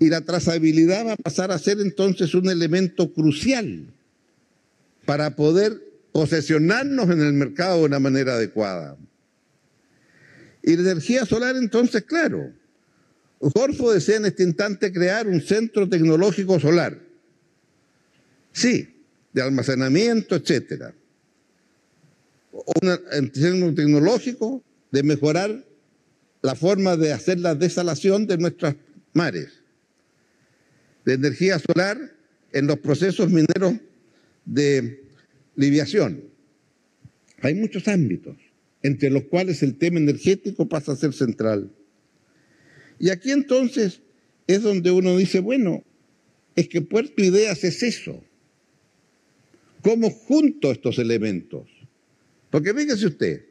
Y 0.00 0.08
la 0.08 0.22
trazabilidad 0.22 1.06
va 1.06 1.12
a 1.12 1.16
pasar 1.16 1.52
a 1.52 1.58
ser 1.58 1.78
entonces 1.80 2.34
un 2.34 2.50
elemento 2.50 3.12
crucial 3.12 3.86
para 5.04 5.36
poder 5.36 5.80
posesionarnos 6.10 7.10
en 7.10 7.20
el 7.20 7.34
mercado 7.34 7.78
de 7.78 7.84
una 7.84 8.00
manera 8.00 8.34
adecuada. 8.34 8.96
Y 10.64 10.74
la 10.74 10.90
energía 10.90 11.24
solar 11.26 11.54
entonces, 11.54 12.02
claro, 12.02 12.52
Corfo 13.54 13.92
desea 13.92 14.16
en 14.16 14.26
este 14.26 14.42
instante 14.42 14.92
crear 14.92 15.28
un 15.28 15.40
centro 15.40 15.88
tecnológico 15.88 16.58
solar 16.58 17.01
Sí, 18.52 18.92
de 19.32 19.42
almacenamiento, 19.42 20.36
etcétera. 20.36 20.94
Un 22.52 23.30
términos 23.30 23.74
tecnológico 23.74 24.62
de 24.90 25.02
mejorar 25.02 25.64
la 26.42 26.54
forma 26.54 26.96
de 26.96 27.12
hacer 27.12 27.40
la 27.40 27.54
desalación 27.54 28.26
de 28.26 28.36
nuestras 28.36 28.76
mares, 29.14 29.62
de 31.04 31.14
energía 31.14 31.58
solar 31.58 31.98
en 32.52 32.66
los 32.66 32.78
procesos 32.78 33.30
mineros 33.30 33.74
de 34.44 35.02
liviación. 35.56 36.24
Hay 37.40 37.54
muchos 37.54 37.88
ámbitos, 37.88 38.36
entre 38.82 39.10
los 39.10 39.24
cuales 39.24 39.62
el 39.62 39.76
tema 39.76 39.98
energético 39.98 40.68
pasa 40.68 40.92
a 40.92 40.96
ser 40.96 41.14
central. 41.14 41.70
Y 42.98 43.10
aquí 43.10 43.30
entonces 43.30 44.02
es 44.46 44.62
donde 44.62 44.90
uno 44.90 45.16
dice, 45.16 45.40
bueno, 45.40 45.82
es 46.54 46.68
que 46.68 46.82
Puerto 46.82 47.22
Ideas 47.22 47.64
es 47.64 47.82
eso 47.82 48.22
¿Cómo 49.82 50.10
junto 50.10 50.70
estos 50.70 50.98
elementos? 50.98 51.68
Porque 52.50 52.72
fíjese 52.72 53.06
usted, 53.06 53.44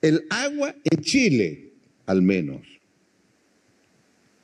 el 0.00 0.24
agua 0.30 0.74
en 0.84 1.00
Chile, 1.02 1.72
al 2.06 2.22
menos, 2.22 2.62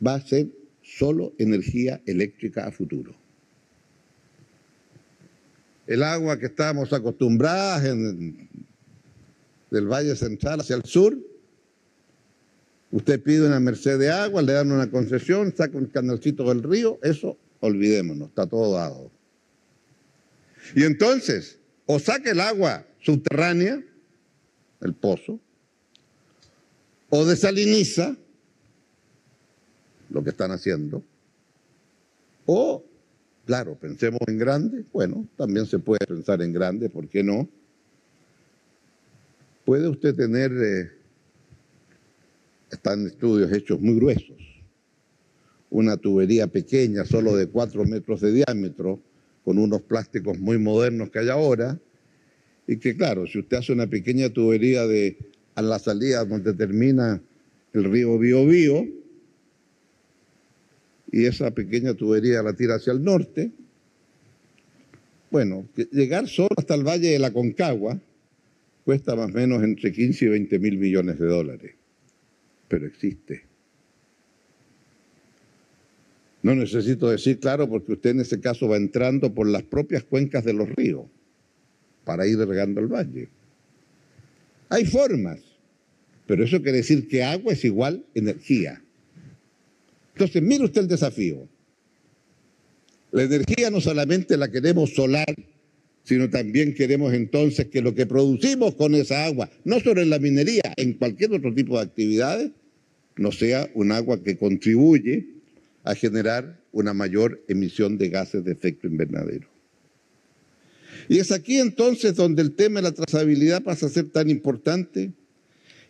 va 0.04 0.14
a 0.14 0.20
ser 0.20 0.48
solo 0.82 1.32
energía 1.38 2.02
eléctrica 2.06 2.66
a 2.66 2.72
futuro. 2.72 3.14
El 5.86 6.02
agua 6.02 6.38
que 6.38 6.46
estamos 6.46 6.92
acostumbradas 6.92 7.84
en, 7.84 8.48
del 9.70 9.86
Valle 9.86 10.16
Central 10.16 10.60
hacia 10.60 10.76
el 10.76 10.84
sur, 10.84 11.16
usted 12.90 13.22
pide 13.22 13.46
una 13.46 13.60
merced 13.60 13.98
de 13.98 14.10
agua, 14.10 14.42
le 14.42 14.52
dan 14.52 14.72
una 14.72 14.90
concesión, 14.90 15.54
saca 15.56 15.78
un 15.78 15.86
canalcito 15.86 16.44
del 16.44 16.62
río, 16.62 16.98
eso 17.02 17.38
olvidémonos, 17.60 18.28
está 18.28 18.46
todo 18.46 18.74
dado. 18.74 19.10
Y 20.74 20.84
entonces, 20.84 21.58
o 21.86 21.98
saque 21.98 22.30
el 22.30 22.40
agua 22.40 22.86
subterránea, 23.00 23.82
el 24.80 24.94
pozo, 24.94 25.40
o 27.10 27.24
desaliniza, 27.24 28.16
lo 30.10 30.22
que 30.22 30.30
están 30.30 30.52
haciendo, 30.52 31.02
o, 32.46 32.84
claro, 33.46 33.74
pensemos 33.74 34.20
en 34.26 34.38
grande, 34.38 34.84
bueno, 34.92 35.26
también 35.36 35.66
se 35.66 35.78
puede 35.78 36.06
pensar 36.06 36.42
en 36.42 36.52
grande, 36.52 36.88
¿por 36.88 37.08
qué 37.08 37.22
no? 37.22 37.48
Puede 39.64 39.88
usted 39.88 40.14
tener, 40.14 40.52
eh, 40.52 40.90
están 42.70 43.06
estudios 43.06 43.52
hechos 43.52 43.80
muy 43.80 43.94
gruesos, 43.96 44.36
una 45.70 45.96
tubería 45.96 46.46
pequeña, 46.46 47.04
solo 47.04 47.34
de 47.34 47.48
cuatro 47.48 47.84
metros 47.84 48.20
de 48.20 48.32
diámetro, 48.32 49.00
con 49.44 49.58
unos 49.58 49.82
plásticos 49.82 50.38
muy 50.38 50.58
modernos 50.58 51.10
que 51.10 51.18
hay 51.18 51.28
ahora, 51.28 51.78
y 52.66 52.78
que 52.78 52.96
claro, 52.96 53.26
si 53.26 53.38
usted 53.38 53.58
hace 53.58 53.72
una 53.72 53.86
pequeña 53.86 54.30
tubería 54.30 54.86
de, 54.86 55.18
a 55.54 55.62
la 55.62 55.78
salida 55.78 56.24
donde 56.24 56.54
termina 56.54 57.20
el 57.72 57.84
río 57.84 58.18
Biobío, 58.18 58.86
y 61.12 61.26
esa 61.26 61.52
pequeña 61.52 61.94
tubería 61.94 62.42
la 62.42 62.54
tira 62.54 62.76
hacia 62.76 62.92
el 62.92 63.04
norte, 63.04 63.52
bueno, 65.30 65.66
llegar 65.90 66.28
solo 66.28 66.50
hasta 66.56 66.74
el 66.74 66.84
Valle 66.84 67.10
de 67.10 67.18
la 67.18 67.32
Concagua 67.32 68.00
cuesta 68.84 69.16
más 69.16 69.30
o 69.30 69.34
menos 69.34 69.62
entre 69.62 69.92
15 69.92 70.24
y 70.24 70.28
20 70.28 70.58
mil 70.58 70.78
millones 70.78 71.18
de 71.18 71.26
dólares, 71.26 71.74
pero 72.68 72.86
existe. 72.86 73.42
No 76.44 76.54
necesito 76.54 77.08
decir 77.08 77.40
claro 77.40 77.66
porque 77.70 77.94
usted 77.94 78.10
en 78.10 78.20
ese 78.20 78.38
caso 78.38 78.68
va 78.68 78.76
entrando 78.76 79.32
por 79.32 79.48
las 79.48 79.62
propias 79.62 80.04
cuencas 80.04 80.44
de 80.44 80.52
los 80.52 80.68
ríos 80.68 81.06
para 82.04 82.26
ir 82.26 82.36
regando 82.36 82.82
el 82.82 82.86
valle. 82.86 83.30
Hay 84.68 84.84
formas, 84.84 85.40
pero 86.26 86.44
eso 86.44 86.60
quiere 86.60 86.78
decir 86.78 87.08
que 87.08 87.22
agua 87.22 87.54
es 87.54 87.64
igual 87.64 88.04
energía. 88.14 88.84
Entonces, 90.12 90.42
mire 90.42 90.64
usted 90.64 90.82
el 90.82 90.88
desafío. 90.88 91.48
La 93.10 93.22
energía 93.22 93.70
no 93.70 93.80
solamente 93.80 94.36
la 94.36 94.50
queremos 94.50 94.92
solar, 94.92 95.34
sino 96.02 96.28
también 96.28 96.74
queremos 96.74 97.14
entonces 97.14 97.68
que 97.68 97.80
lo 97.80 97.94
que 97.94 98.04
producimos 98.04 98.74
con 98.74 98.94
esa 98.94 99.24
agua, 99.24 99.48
no 99.64 99.80
solo 99.80 100.02
en 100.02 100.10
la 100.10 100.18
minería, 100.18 100.74
en 100.76 100.92
cualquier 100.92 101.32
otro 101.32 101.54
tipo 101.54 101.78
de 101.78 101.84
actividades, 101.84 102.50
no 103.16 103.32
sea 103.32 103.70
un 103.72 103.92
agua 103.92 104.22
que 104.22 104.36
contribuye 104.36 105.32
a 105.84 105.94
generar 105.94 106.60
una 106.72 106.94
mayor 106.94 107.44
emisión 107.46 107.98
de 107.98 108.08
gases 108.08 108.44
de 108.44 108.52
efecto 108.52 108.86
invernadero. 108.86 109.48
Y 111.08 111.18
es 111.18 111.30
aquí 111.30 111.58
entonces 111.58 112.14
donde 112.16 112.42
el 112.42 112.54
tema 112.54 112.80
de 112.80 112.84
la 112.84 112.92
trazabilidad 112.92 113.62
pasa 113.62 113.86
a 113.86 113.90
ser 113.90 114.10
tan 114.10 114.30
importante 114.30 115.12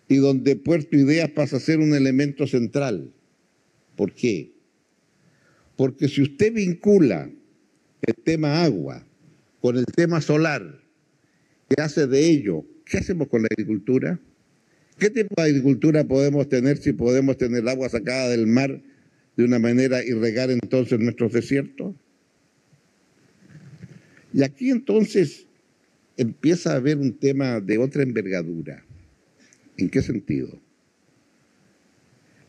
y 0.09 0.17
donde 0.17 0.57
Puerto 0.57 0.97
Ideas 0.97 1.31
pasa 1.31 1.57
a 1.57 1.61
ser 1.61 1.79
un 1.79 1.95
elemento 1.95 2.47
central. 2.47 3.13
¿Por 3.97 4.13
qué? 4.13 4.53
Porque 5.77 6.09
si 6.09 6.23
usted 6.23 6.53
vincula 6.53 7.31
el 8.03 8.15
tema 8.25 8.65
agua 8.65 9.07
con 9.61 9.77
el 9.77 9.87
tema 9.87 10.21
solar, 10.21 10.81
¿qué 11.69 11.81
hace 11.81 12.09
de 12.09 12.29
ello? 12.29 12.65
¿Qué 12.85 12.99
hacemos 12.99 13.29
con 13.29 13.43
la 13.43 13.49
agricultura? 13.51 14.21
¿Qué 14.99 15.11
tipo 15.11 15.35
de 15.37 15.49
agricultura 15.49 16.05
podemos 16.05 16.49
tener 16.49 16.79
si 16.79 16.93
podemos 16.93 17.37
tener 17.37 17.69
agua 17.69 17.89
sacada 17.89 18.29
del 18.29 18.47
mar 18.47 18.83
de 19.37 19.45
una 19.45 19.59
manera 19.59 20.05
y 20.05 20.13
regar 20.13 20.51
entonces 20.51 20.99
nuestros 21.01 21.33
desiertos? 21.33 21.95
Y 24.33 24.43
aquí 24.43 24.71
entonces 24.71 25.47
empieza 26.17 26.73
a 26.73 26.77
haber 26.77 26.99
un 26.99 27.13
tema 27.19 27.61
de 27.61 27.79
otra 27.79 28.03
envergadura. 28.03 28.85
¿En 29.77 29.89
qué 29.91 30.03
sentido? 30.03 30.61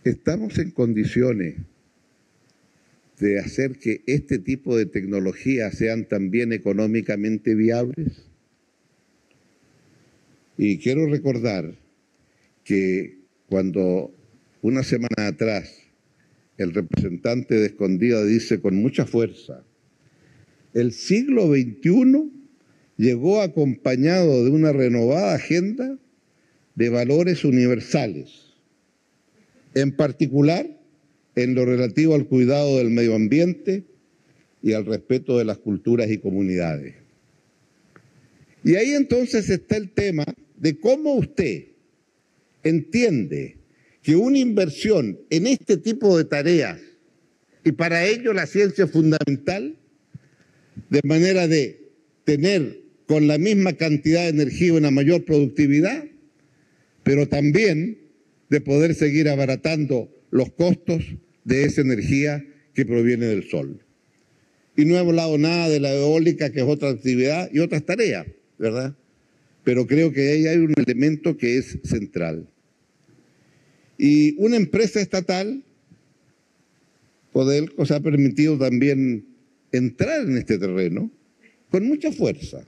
¿Estamos 0.04 0.58
en 0.60 0.71
condiciones 0.71 1.56
de 3.19 3.39
hacer 3.39 3.78
que 3.80 4.04
este 4.06 4.38
tipo 4.38 4.78
de 4.78 4.86
tecnologías 4.86 5.76
sean 5.76 6.06
también 6.06 6.54
económicamente 6.54 7.56
viables? 7.56 8.26
Y 10.58 10.78
quiero 10.78 11.08
recordar 11.08 11.76
que 12.63 13.17
cuando 13.48 14.13
una 14.62 14.84
semana 14.84 15.28
atrás 15.28 15.85
el 16.58 16.74
representante 16.74 17.56
de 17.56 17.68
Escondida 17.68 18.24
dice 18.24 18.60
con 18.60 18.76
mucha 18.76 19.06
fuerza, 19.06 19.63
el 20.74 20.91
siglo 20.91 21.48
XXI 21.48 22.32
llegó 22.98 23.41
acompañado 23.41 24.44
de 24.44 24.52
una 24.52 24.72
renovada 24.72 25.36
agenda 25.36 25.98
de 26.76 26.89
valores 26.89 27.44
universales, 27.44 28.54
en 29.74 29.96
particular 29.96 30.68
en 31.36 31.56
lo 31.56 31.65
relativo 31.65 32.15
al 32.15 32.28
cuidado 32.28 32.78
del 32.78 32.89
medio 32.89 33.15
ambiente 33.15 33.84
y 34.62 34.74
al 34.74 34.86
respeto 34.86 35.38
de 35.38 35.46
las 35.46 35.58
culturas 35.58 36.10
y 36.10 36.18
comunidades. 36.18 36.96
Y 38.63 38.76
ahí 38.76 38.94
entonces 38.94 39.50
está 39.50 39.78
el 39.78 39.91
tema 39.91 40.26
de 40.58 40.80
cómo 40.80 41.13
usted 41.13 41.65
entiende 42.63 43.58
que 44.06 44.15
una 44.15 44.38
inversión 44.38 45.20
en 45.32 45.48
este 45.48 45.78
tipo 45.78 46.15
de 46.15 46.26
tareas, 46.26 46.80
y 47.63 47.72
para 47.72 48.06
ello 48.06 48.34
la 48.34 48.46
ciencia 48.46 48.86
es 48.86 48.91
fundamental, 48.91 49.80
de 50.91 51.02
manera 51.04 51.48
de 51.48 51.89
tener 52.24 52.82
con 53.08 53.26
la 53.26 53.39
misma 53.39 53.74
cantidad 53.74 54.22
de 54.22 54.30
energía 54.30 54.74
una 54.74 54.91
mayor 54.91 55.26
productividad, 55.26 56.04
pero 57.02 57.28
también 57.28 57.98
de 58.52 58.62
poder 58.62 58.94
seguir 58.94 59.28
abaratando 59.28 60.13
los 60.30 60.52
costos 60.52 61.04
de 61.44 61.63
esa 61.63 61.82
energía 61.82 62.46
que 62.76 62.86
proviene 62.86 63.26
del 63.26 63.50
sol. 63.50 63.84
Y 64.78 64.86
no 64.86 64.94
he 64.94 65.00
hablado 65.00 65.39
nada 65.39 65.68
de 65.68 65.80
la 65.80 65.91
eólica, 65.91 66.52
que 66.52 66.60
es 66.60 66.68
otra 66.68 66.89
actividad 66.89 67.50
y 67.52 67.58
otras 67.58 67.84
tareas, 67.84 68.28
¿verdad? 68.60 68.96
Pero 69.63 69.88
creo 69.88 70.12
que 70.12 70.30
ahí 70.30 70.46
hay 70.46 70.58
un 70.58 70.76
elemento 70.78 71.38
que 71.38 71.58
es 71.58 71.80
central. 71.84 72.48
Y 73.97 74.36
una 74.38 74.58
empresa 74.58 74.99
estatal, 74.99 75.63
Codelco, 77.31 77.86
se 77.86 77.93
ha 77.93 77.99
permitido 77.99 78.58
también 78.58 79.25
entrar 79.71 80.21
en 80.21 80.38
este 80.38 80.58
terreno 80.58 81.12
con 81.69 81.86
mucha 81.88 82.12
fuerza. 82.12 82.65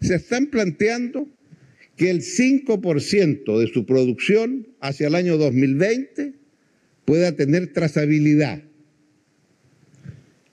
Se 0.00 0.14
están 0.14 0.46
planteando 0.46 1.28
que 1.96 2.10
el 2.10 2.22
5% 2.22 3.58
de 3.58 3.66
su 3.68 3.84
producción 3.84 4.66
hacia 4.80 5.08
el 5.08 5.14
año 5.14 5.36
2020 5.36 6.32
pueda 7.04 7.32
tener 7.32 7.72
trazabilidad. 7.72 8.62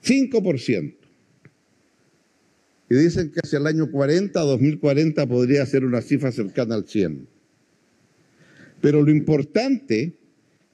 5%. 0.04 0.94
Y 2.90 2.94
dicen 2.94 3.30
que 3.30 3.40
hacia 3.42 3.58
el 3.58 3.66
año 3.66 3.90
40, 3.90 4.40
2040, 4.40 5.26
podría 5.26 5.64
ser 5.66 5.84
una 5.84 6.00
cifra 6.00 6.32
cercana 6.32 6.74
al 6.74 6.86
100. 6.86 7.26
Pero 8.80 9.02
lo 9.02 9.10
importante 9.10 10.14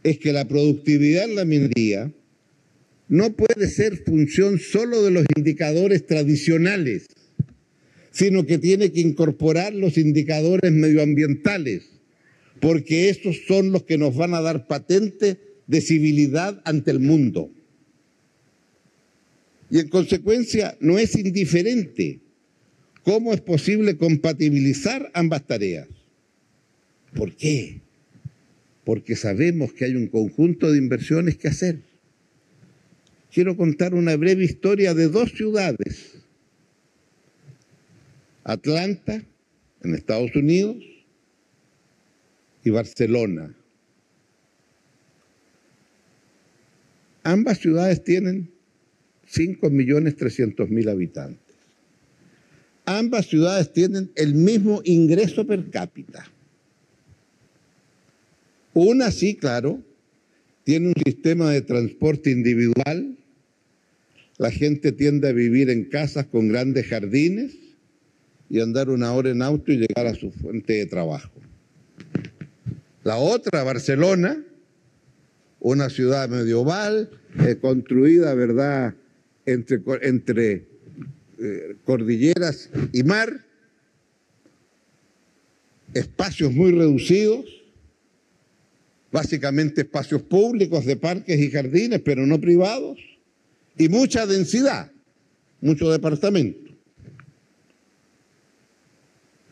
es 0.03 0.19
que 0.19 0.33
la 0.33 0.47
productividad 0.47 1.25
en 1.25 1.35
la 1.35 1.45
minería 1.45 2.13
no 3.09 3.33
puede 3.35 3.69
ser 3.69 3.99
función 4.05 4.59
solo 4.59 5.03
de 5.03 5.11
los 5.11 5.25
indicadores 5.37 6.07
tradicionales, 6.07 7.07
sino 8.11 8.47
que 8.47 8.59
tiene 8.59 8.93
que 8.93 9.01
incorporar 9.01 9.75
los 9.75 9.99
indicadores 9.99 10.73
medioambientales, 10.73 11.85
porque 12.61 13.09
estos 13.09 13.43
son 13.47 13.73
los 13.73 13.85
que 13.85 13.99
nos 13.99 14.15
van 14.15 14.35
a 14.35 14.41
dar 14.41 14.67
patente 14.67 15.39
de 15.67 15.81
civilidad 15.81 16.61
ante 16.65 16.91
el 16.91 17.01
mundo. 17.01 17.51
Y 19.71 19.81
en 19.81 19.89
consecuencia 19.89 20.77
no 20.81 20.99
es 20.99 21.17
indiferente 21.17 22.21
cómo 23.03 23.33
es 23.33 23.41
posible 23.41 23.97
compatibilizar 23.97 25.11
ambas 25.15 25.47
tareas. 25.47 25.89
¿Por 27.15 27.35
qué? 27.35 27.81
Porque 28.85 29.17
sabemos 29.17 29.73
que 29.73 29.87
hay 29.87 29.97
un 29.97 30.09
conjunto 30.09 30.71
de 30.71 30.79
inversiones 30.79 31.37
que 31.37 31.49
hacer. 31.49 31.81
Quiero 33.33 33.57
contar 33.57 33.95
una 33.95 34.17
breve 34.17 34.45
historia 34.45 34.95
de 34.95 35.09
dos 35.09 35.33
ciudades. 35.33 36.19
Atlanta, 38.45 39.25
en 39.83 39.95
Estados 39.95 40.37
Unidos, 40.37 40.77
y 42.63 42.71
Barcelona. 42.71 43.55
Ambas 47.23 47.59
ciudades 47.59 48.03
tienen 48.03 48.51
5.300.000 49.31 50.91
habitantes. 50.91 51.57
Ambas 52.87 53.27
ciudades 53.27 53.73
tienen 53.73 54.11
el 54.15 54.35
mismo 54.35 54.83
ingreso 54.85 55.47
per 55.47 55.71
cápita. 55.71 56.31
Una 58.75 59.13
sí, 59.13 59.37
claro, 59.37 59.81
tiene 60.65 60.89
un 60.89 60.95
sistema 61.05 61.51
de 61.51 61.63
transporte 61.63 62.31
individual, 62.31 63.17
la 64.37 64.51
gente 64.51 64.91
tiende 64.91 65.29
a 65.29 65.33
vivir 65.33 65.71
en 65.71 65.85
casas 65.85 66.27
con 66.27 66.49
grandes 66.49 66.89
jardines 66.89 67.55
y 68.51 68.61
andar 68.61 68.91
una 68.91 69.13
hora 69.13 69.31
en 69.31 69.43
auto 69.43 69.71
y 69.71 69.79
llegar 69.79 70.07
a 70.07 70.15
su 70.15 70.33
fuente 70.33 70.73
de 70.73 70.87
trabajo. 70.87 71.31
La 73.05 73.17
otra, 73.17 73.63
Barcelona, 73.63 74.43
una 75.61 75.89
ciudad 75.89 76.29
medieval, 76.29 77.11
eh, 77.47 77.57
construida, 77.61 78.35
¿verdad?, 78.35 78.95
entre, 79.47 80.65
eh, 81.39 81.77
cordilleras 81.85 82.71
y 82.93 83.03
mar, 83.05 83.45
espacios 85.93 86.53
muy 86.53 86.73
reducidos, 86.73 87.54
básicamente 89.15 89.83
espacios 89.83 90.23
públicos 90.23 90.85
de 90.85 90.97
parques 90.97 91.39
y 91.39 91.49
jardines, 91.49 92.01
pero 92.05 92.27
no 92.27 92.41
privados, 92.41 92.99
y 93.79 93.89
mucha 93.89 94.27
densidad, 94.27 94.91
mucho 95.61 95.89
departamento. 95.89 96.69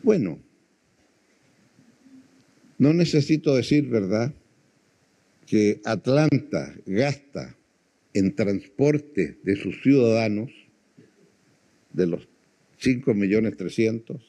Bueno, 0.01 0.37
no 2.77 2.93
necesito 2.93 3.55
decir, 3.55 3.87
¿verdad?, 3.87 4.33
que 5.45 5.79
Atlanta 5.85 6.75
gasta 6.85 7.55
en 8.13 8.35
transporte 8.35 9.37
de 9.43 9.55
sus 9.55 9.81
ciudadanos, 9.81 10.51
de 11.93 12.07
los 12.07 12.27
5 12.79 13.13
millones 13.13 13.55
300, 13.55 14.21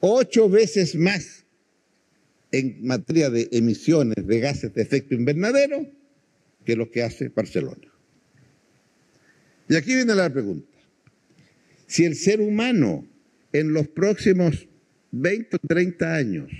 ocho 0.00 0.48
veces 0.48 0.96
más 0.96 1.37
en 2.52 2.86
materia 2.86 3.30
de 3.30 3.48
emisiones 3.52 4.26
de 4.26 4.40
gases 4.40 4.74
de 4.74 4.82
efecto 4.82 5.14
invernadero 5.14 5.86
que 6.64 6.76
lo 6.76 6.90
que 6.90 7.02
hace 7.02 7.28
Barcelona. 7.28 7.92
Y 9.68 9.76
aquí 9.76 9.94
viene 9.94 10.14
la 10.14 10.32
pregunta. 10.32 10.66
Si 11.86 12.04
el 12.04 12.14
ser 12.14 12.40
humano 12.40 13.06
en 13.52 13.72
los 13.72 13.88
próximos 13.88 14.68
20 15.12 15.56
o 15.56 15.58
30 15.66 16.14
años 16.14 16.50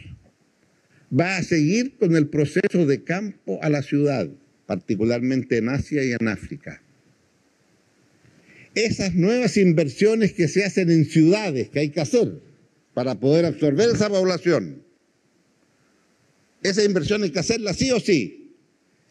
va 1.18 1.36
a 1.36 1.42
seguir 1.42 1.96
con 1.98 2.16
el 2.16 2.28
proceso 2.28 2.86
de 2.86 3.02
campo 3.02 3.58
a 3.62 3.70
la 3.70 3.82
ciudad, 3.82 4.28
particularmente 4.66 5.58
en 5.58 5.70
Asia 5.70 6.04
y 6.04 6.12
en 6.12 6.28
África, 6.28 6.82
esas 8.74 9.14
nuevas 9.14 9.56
inversiones 9.56 10.32
que 10.34 10.48
se 10.48 10.64
hacen 10.64 10.90
en 10.90 11.04
ciudades 11.06 11.70
que 11.70 11.80
hay 11.80 11.90
que 11.90 12.00
hacer 12.00 12.40
para 12.94 13.14
poder 13.18 13.46
absorber 13.46 13.88
esa 13.90 14.08
población, 14.08 14.82
esa 16.62 16.84
inversión 16.84 17.22
hay 17.22 17.30
que 17.30 17.38
hacerla 17.38 17.72
sí 17.72 17.90
o 17.90 18.00
sí. 18.00 18.54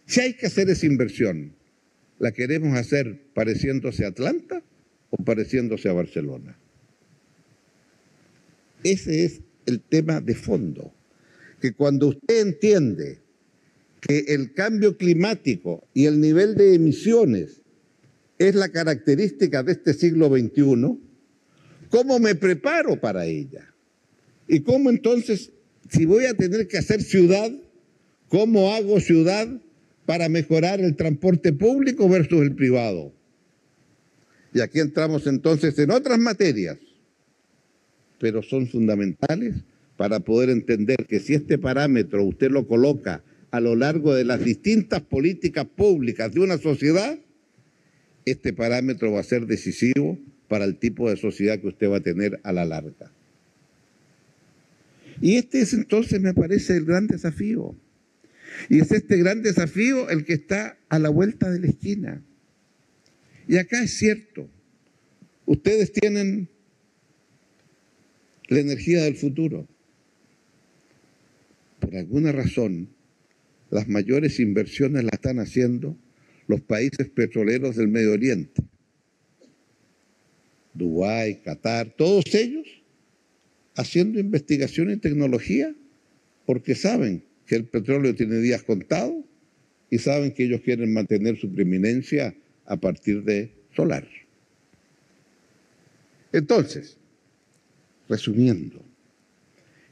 Si 0.06 0.22
hay 0.22 0.34
que 0.34 0.48
hacer 0.48 0.70
esa 0.70 0.86
inversión, 0.86 1.54
¿la 2.20 2.32
queremos 2.32 2.78
hacer 2.78 3.22
pareciéndose 3.34 4.06
a 4.06 4.10
Atlanta 4.10 4.64
o 5.10 5.18
pareciéndose 5.18 5.90
a 5.90 5.94
Barcelona? 5.94 6.58
Ese 8.84 9.26
es 9.26 9.42
el 9.66 9.82
tema 9.82 10.22
de 10.22 10.36
fondo, 10.36 10.94
que 11.62 11.74
cuando 11.74 12.08
usted 12.10 12.40
entiende 12.40 13.20
que 14.00 14.20
el 14.30 14.54
cambio 14.54 14.98
climático 14.98 15.88
y 15.94 16.06
el 16.06 16.22
nivel 16.22 16.56
de 16.56 16.76
emisiones 16.76 17.62
es 18.38 18.56
la 18.56 18.70
característica 18.70 19.64
de 19.64 19.74
este 19.74 19.94
siglo 19.94 20.30
XXI, 20.30 21.00
¿cómo 21.90 22.20
me 22.20 22.36
preparo 22.36 23.00
para 23.00 23.26
ella? 23.26 23.74
¿Y 24.48 24.62
cómo 24.62 24.90
entonces 24.90 25.52
si 25.90 26.06
voy 26.06 26.26
a 26.26 26.34
tener 26.34 26.68
que 26.68 26.78
hacer 26.78 27.02
ciudad, 27.02 27.52
¿cómo 28.28 28.74
hago 28.74 29.00
ciudad 29.00 29.48
para 30.06 30.30
mejorar 30.30 30.80
el 30.80 30.96
transporte 30.96 31.54
público 31.54 32.08
versus 32.10 32.42
el 32.42 32.56
privado? 32.56 33.14
Y 34.54 34.62
aquí 34.62 34.80
entramos 34.80 35.28
entonces 35.28 35.78
en 35.80 35.92
otras 35.92 36.20
materias, 36.20 36.78
pero 38.20 38.42
son 38.42 38.68
fundamentales 38.68 39.56
para 39.98 40.20
poder 40.20 40.50
entender 40.50 41.06
que 41.08 41.20
si 41.20 41.34
este 41.34 41.58
parámetro 41.58 42.24
usted 42.24 42.52
lo 42.52 42.68
coloca 42.68 43.24
a 43.52 43.60
lo 43.60 43.76
largo 43.76 44.14
de 44.14 44.26
las 44.26 44.44
distintas 44.44 45.02
políticas 45.02 45.66
públicas 45.66 46.34
de 46.34 46.40
una 46.40 46.58
sociedad, 46.58 47.18
este 48.26 48.54
parámetro 48.54 49.12
va 49.12 49.22
a 49.22 49.24
ser 49.24 49.46
decisivo 49.46 50.18
para 50.48 50.66
el 50.66 50.78
tipo 50.78 51.10
de 51.10 51.18
sociedad 51.18 51.60
que 51.60 51.68
usted 51.68 51.90
va 51.90 51.98
a 51.98 52.02
tener 52.02 52.40
a 52.44 52.52
la 52.52 52.66
larga. 52.66 53.12
Y 55.22 55.36
este 55.36 55.62
es 55.62 55.74
entonces, 55.74 56.22
me 56.22 56.34
parece, 56.34 56.78
el 56.78 56.86
gran 56.86 57.08
desafío. 57.08 57.76
Y 58.70 58.80
es 58.80 58.92
este 58.92 59.18
gran 59.18 59.42
desafío 59.42 60.10
el 60.10 60.26
que 60.26 60.34
está 60.34 60.78
a 60.90 61.00
la 61.00 61.10
vuelta 61.10 61.50
de 61.52 61.60
la 61.60 61.68
esquina. 61.68 62.24
Y 63.48 63.58
acá 63.58 63.82
es 63.82 63.98
cierto, 63.98 64.50
ustedes 65.46 65.92
tienen 65.92 66.50
la 68.48 68.60
energía 68.60 69.04
del 69.04 69.16
futuro. 69.16 69.68
Por 71.80 71.96
alguna 71.96 72.32
razón, 72.32 72.90
las 73.70 73.88
mayores 73.88 74.40
inversiones 74.40 75.04
las 75.04 75.14
están 75.14 75.40
haciendo 75.40 75.98
los 76.48 76.62
países 76.62 77.10
petroleros 77.10 77.76
del 77.76 77.88
Medio 77.88 78.14
Oriente. 78.14 78.64
Dubái, 80.74 81.42
Qatar, 81.42 81.94
todos 81.98 82.34
ellos 82.36 82.77
haciendo 83.78 84.20
investigación 84.20 84.90
y 84.90 84.98
tecnología 84.98 85.74
porque 86.46 86.76
saben 86.76 87.24
que 87.46 87.56
el 87.56 87.66
petróleo 87.66 88.16
tiene 88.16 88.40
días 88.40 88.64
contados 88.64 89.24
y 89.90 90.00
saben 90.00 90.34
que 90.34 90.44
ellos 90.44 90.62
quieren 90.62 90.92
mantener 90.92 91.38
su 91.38 91.50
preeminencia 91.54 92.36
a 92.66 92.76
partir 92.76 93.24
de 93.24 93.54
solar. 93.76 94.06
Entonces, 96.34 96.98
resumiendo, 98.10 98.84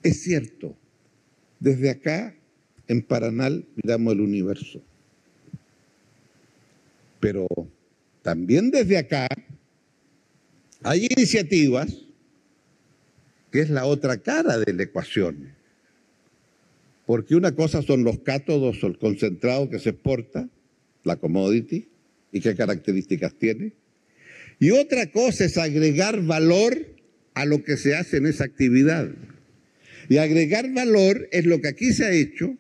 es 0.04 0.22
cierto, 0.24 0.76
desde 1.60 1.92
acá 1.92 2.36
en 2.88 3.04
Paranal 3.04 3.66
miramos 3.76 4.14
el 4.14 4.22
universo, 4.22 4.82
pero 7.20 7.48
también 8.24 8.72
desde 8.72 8.98
acá 8.98 9.28
hay 10.82 11.08
iniciativas 11.10 12.05
que 13.56 13.62
es 13.62 13.70
la 13.70 13.86
otra 13.86 14.18
cara 14.18 14.58
de 14.58 14.74
la 14.74 14.84
ecuación. 14.84 15.54
Porque 17.06 17.36
una 17.36 17.56
cosa 17.56 17.82
son 17.82 18.04
los 18.04 18.20
cátodos 18.20 18.84
o 18.84 18.88
el 18.88 18.98
concentrado 18.98 19.70
que 19.70 19.80
se 19.80 19.92
exporta, 19.92 20.50
la 21.06 21.16
commodity, 21.16 21.88
y 22.34 22.42
qué 22.42 22.54
características 22.54 23.34
tiene. 23.36 23.72
Y 24.60 24.72
otra 24.72 25.10
cosa 25.10 25.46
es 25.46 25.58
agregar 25.58 26.22
valor 26.24 26.76
a 27.34 27.46
lo 27.46 27.64
que 27.64 27.78
se 27.78 27.96
hace 27.96 28.18
en 28.18 28.26
esa 28.26 28.44
actividad. 28.44 29.10
Y 30.10 30.18
agregar 30.18 30.70
valor 30.74 31.30
es 31.32 31.46
lo 31.46 31.62
que 31.62 31.70
aquí 31.70 31.94
se 31.94 32.04
ha 32.04 32.12
hecho, 32.12 32.58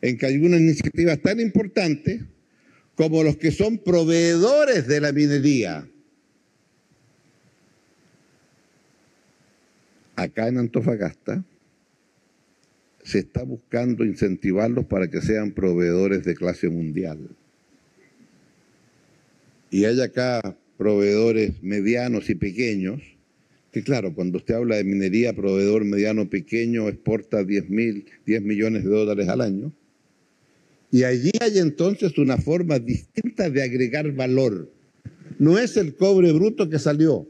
en 0.00 0.16
que 0.16 0.24
hay 0.24 0.38
una 0.38 0.56
iniciativa 0.56 1.18
tan 1.18 1.38
importante 1.38 2.22
como 2.94 3.22
los 3.22 3.36
que 3.36 3.50
son 3.50 3.76
proveedores 3.76 4.86
de 4.86 5.02
la 5.02 5.12
minería. 5.12 5.86
Acá 10.22 10.48
en 10.48 10.58
Antofagasta 10.58 11.44
se 13.02 13.18
está 13.18 13.42
buscando 13.42 14.04
incentivarlos 14.04 14.86
para 14.86 15.08
que 15.08 15.20
sean 15.20 15.52
proveedores 15.52 16.24
de 16.24 16.34
clase 16.34 16.68
mundial. 16.68 17.18
Y 19.70 19.84
hay 19.84 20.00
acá 20.00 20.56
proveedores 20.76 21.62
medianos 21.62 22.30
y 22.30 22.34
pequeños, 22.34 23.00
que 23.72 23.82
claro, 23.82 24.14
cuando 24.14 24.38
usted 24.38 24.54
habla 24.54 24.76
de 24.76 24.84
minería, 24.84 25.32
proveedor 25.32 25.84
mediano 25.84 26.28
pequeño 26.28 26.88
exporta 26.88 27.42
10, 27.42 27.70
mil, 27.70 28.04
10 28.26 28.42
millones 28.42 28.84
de 28.84 28.90
dólares 28.90 29.28
al 29.28 29.40
año. 29.40 29.72
Y 30.90 31.04
allí 31.04 31.30
hay 31.40 31.58
entonces 31.58 32.18
una 32.18 32.36
forma 32.36 32.78
distinta 32.78 33.48
de 33.48 33.62
agregar 33.62 34.12
valor. 34.12 34.70
No 35.38 35.58
es 35.58 35.76
el 35.78 35.96
cobre 35.96 36.32
bruto 36.32 36.68
que 36.68 36.78
salió. 36.78 37.26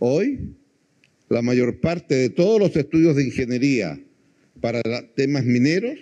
Hoy 0.00 0.55
la 1.28 1.42
mayor 1.42 1.80
parte 1.80 2.14
de 2.14 2.30
todos 2.30 2.60
los 2.60 2.76
estudios 2.76 3.16
de 3.16 3.24
ingeniería 3.24 4.00
para 4.60 4.80
temas 5.14 5.44
mineros, 5.44 5.98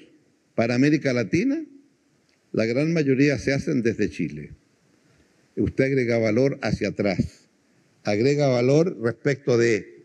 para 0.54 0.74
América 0.74 1.12
Latina, 1.12 1.64
la 2.52 2.66
gran 2.66 2.92
mayoría 2.92 3.38
se 3.38 3.52
hacen 3.52 3.82
desde 3.82 4.10
Chile. 4.10 4.52
Usted 5.56 5.84
agrega 5.84 6.18
valor 6.18 6.58
hacia 6.62 6.88
atrás, 6.88 7.48
agrega 8.04 8.48
valor 8.48 8.96
respecto 9.00 9.58
de 9.58 10.04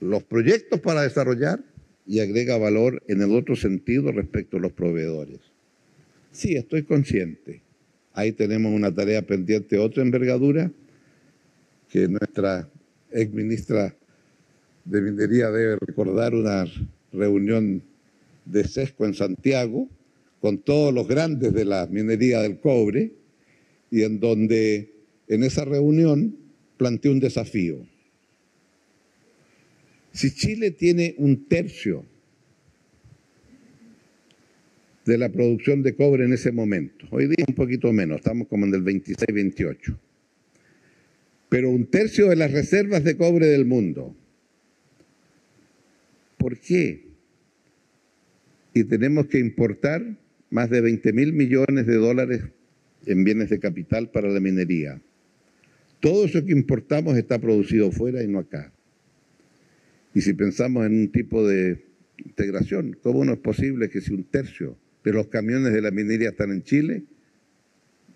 los 0.00 0.22
proyectos 0.22 0.80
para 0.80 1.02
desarrollar 1.02 1.64
y 2.06 2.20
agrega 2.20 2.58
valor 2.58 3.02
en 3.08 3.22
el 3.22 3.32
otro 3.32 3.56
sentido 3.56 4.12
respecto 4.12 4.58
a 4.58 4.60
los 4.60 4.72
proveedores. 4.72 5.40
Sí, 6.30 6.56
estoy 6.56 6.82
consciente. 6.82 7.62
Ahí 8.12 8.32
tenemos 8.32 8.72
una 8.72 8.94
tarea 8.94 9.22
pendiente, 9.22 9.78
otra 9.78 10.02
envergadura, 10.02 10.70
que 11.88 12.08
nuestra 12.08 12.68
ex 13.16 13.32
ministra 13.32 13.96
de 14.84 15.00
Minería 15.00 15.50
debe 15.50 15.76
recordar 15.76 16.34
una 16.34 16.64
reunión 17.12 17.82
de 18.44 18.64
SESCO 18.64 19.06
en 19.06 19.14
Santiago 19.14 19.88
con 20.40 20.58
todos 20.58 20.92
los 20.92 21.08
grandes 21.08 21.52
de 21.52 21.64
la 21.64 21.86
minería 21.86 22.42
del 22.42 22.60
cobre 22.60 23.12
y 23.90 24.02
en 24.02 24.20
donde 24.20 24.92
en 25.28 25.42
esa 25.42 25.64
reunión 25.64 26.36
planteó 26.76 27.10
un 27.10 27.20
desafío. 27.20 27.78
Si 30.12 30.32
Chile 30.34 30.70
tiene 30.70 31.14
un 31.18 31.46
tercio 31.48 32.04
de 35.04 35.18
la 35.18 35.28
producción 35.30 35.82
de 35.82 35.94
cobre 35.94 36.24
en 36.24 36.32
ese 36.32 36.52
momento, 36.52 37.06
hoy 37.10 37.26
día 37.26 37.44
un 37.48 37.54
poquito 37.54 37.92
menos, 37.92 38.18
estamos 38.18 38.46
como 38.48 38.66
en 38.66 38.74
el 38.74 38.84
26-28, 38.84 39.96
pero 41.48 41.70
un 41.70 41.86
tercio 41.86 42.28
de 42.28 42.36
las 42.36 42.52
reservas 42.52 43.04
de 43.04 43.16
cobre 43.16 43.46
del 43.46 43.64
mundo. 43.64 44.16
¿Por 46.38 46.58
qué? 46.58 47.06
y 48.76 48.84
tenemos 48.84 49.28
que 49.28 49.38
importar 49.38 50.04
más 50.50 50.68
de 50.68 50.82
20 50.82 51.14
mil 51.14 51.32
millones 51.32 51.86
de 51.86 51.94
dólares 51.94 52.42
en 53.06 53.24
bienes 53.24 53.48
de 53.48 53.58
capital 53.58 54.10
para 54.10 54.28
la 54.28 54.38
minería. 54.38 55.00
Todo 55.98 56.26
eso 56.26 56.44
que 56.44 56.52
importamos 56.52 57.16
está 57.16 57.38
producido 57.38 57.90
fuera 57.90 58.22
y 58.22 58.28
no 58.28 58.40
acá. 58.40 58.70
Y 60.12 60.20
si 60.20 60.34
pensamos 60.34 60.84
en 60.84 60.92
un 60.92 61.08
tipo 61.10 61.48
de 61.48 61.86
integración, 62.22 62.98
¿cómo 63.02 63.24
no 63.24 63.32
es 63.32 63.38
posible 63.38 63.88
que 63.88 64.02
si 64.02 64.12
un 64.12 64.24
tercio 64.24 64.76
de 65.02 65.12
los 65.14 65.28
camiones 65.28 65.72
de 65.72 65.80
la 65.80 65.90
minería 65.90 66.28
están 66.28 66.50
en 66.50 66.62
Chile, 66.62 67.04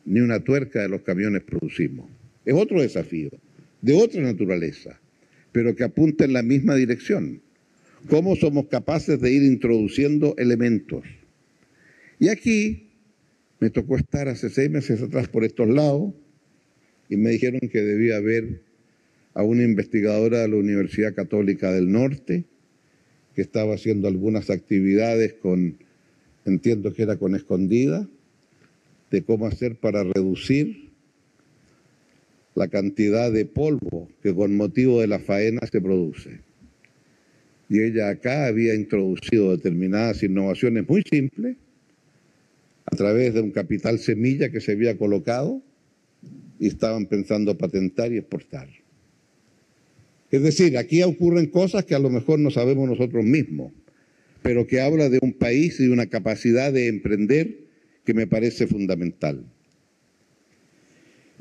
ni 0.05 0.21
una 0.21 0.41
tuerca 0.41 0.83
de 0.83 0.91
los 0.91 1.01
camiones 1.01 1.43
producimos? 1.43 2.20
Es 2.51 2.57
otro 2.57 2.83
desafío, 2.83 3.31
de 3.81 3.93
otra 3.95 4.21
naturaleza, 4.23 4.99
pero 5.53 5.77
que 5.77 5.85
apunta 5.85 6.25
en 6.25 6.33
la 6.33 6.43
misma 6.43 6.75
dirección. 6.75 7.41
¿Cómo 8.09 8.35
somos 8.35 8.67
capaces 8.67 9.21
de 9.21 9.31
ir 9.31 9.45
introduciendo 9.45 10.35
elementos? 10.37 11.05
Y 12.19 12.27
aquí 12.27 12.89
me 13.61 13.71
tocó 13.71 13.97
estar 13.97 14.27
hace 14.27 14.51
seis 14.51 14.69
meses 14.69 15.01
atrás 15.01 15.29
por 15.29 15.45
estos 15.45 15.69
lados 15.69 16.13
y 17.09 17.17
me 17.17 17.31
dijeron 17.31 17.61
que 17.71 17.83
debía 17.83 18.17
haber 18.17 18.63
a 19.35 19.45
una 19.45 19.63
investigadora 19.63 20.41
de 20.41 20.49
la 20.49 20.57
Universidad 20.57 21.15
Católica 21.15 21.71
del 21.71 21.93
Norte 21.93 22.47
que 23.37 23.43
estaba 23.43 23.77
haciendo 23.77 24.09
algunas 24.09 24.51
actividades 24.51 25.35
con, 25.35 25.77
entiendo 26.45 26.93
que 26.95 27.05
era 27.05 27.17
con 27.17 27.37
escondida, 27.37 28.09
de 29.13 29.23
cómo 29.23 29.47
hacer 29.47 29.77
para 29.77 30.03
reducir 30.03 30.90
la 32.55 32.69
cantidad 32.69 33.33
de 33.33 33.47
polvo 33.47 34.09
que 34.23 34.35
con 34.35 34.57
motivo 34.57 35.01
de 35.01 35.07
la 35.07 35.19
faena 35.19 35.61
se 35.71 35.81
produce. 35.81 36.41
Y 37.69 37.81
ella 37.81 38.09
acá 38.09 38.47
había 38.47 38.75
introducido 38.75 39.57
determinadas 39.57 40.23
innovaciones 40.23 40.89
muy 40.89 41.03
simples 41.09 41.57
a 42.85 42.97
través 42.97 43.35
de 43.35 43.41
un 43.41 43.53
capital 43.53 43.99
semilla 43.99 44.51
que 44.51 44.61
se 44.61 44.73
había 44.73 44.99
colocado 44.99 45.63
y 46.59 46.67
estaban 46.67 47.07
pensando 47.07 47.57
patentar 47.57 48.13
y 48.13 48.19
exportar. 48.19 48.69
Es 50.31 50.43
decir, 50.43 50.77
aquí 50.77 51.03
ocurren 51.03 51.47
cosas 51.47 51.85
que 51.85 51.95
a 51.95 51.99
lo 51.99 52.11
mejor 52.11 52.39
no 52.39 52.51
sabemos 52.51 52.89
nosotros 52.89 53.25
mismos, 53.25 53.73
pero 54.43 54.67
que 54.67 54.81
habla 54.81 55.09
de 55.09 55.19
un 55.23 55.33
país 55.33 55.79
y 55.81 55.85
de 55.85 55.93
una 55.93 56.07
capacidad 56.07 56.73
de 56.73 56.89
emprender 56.89 57.59
que 58.05 58.15
me 58.15 58.27
parece 58.27 58.67
fundamental. 58.67 59.45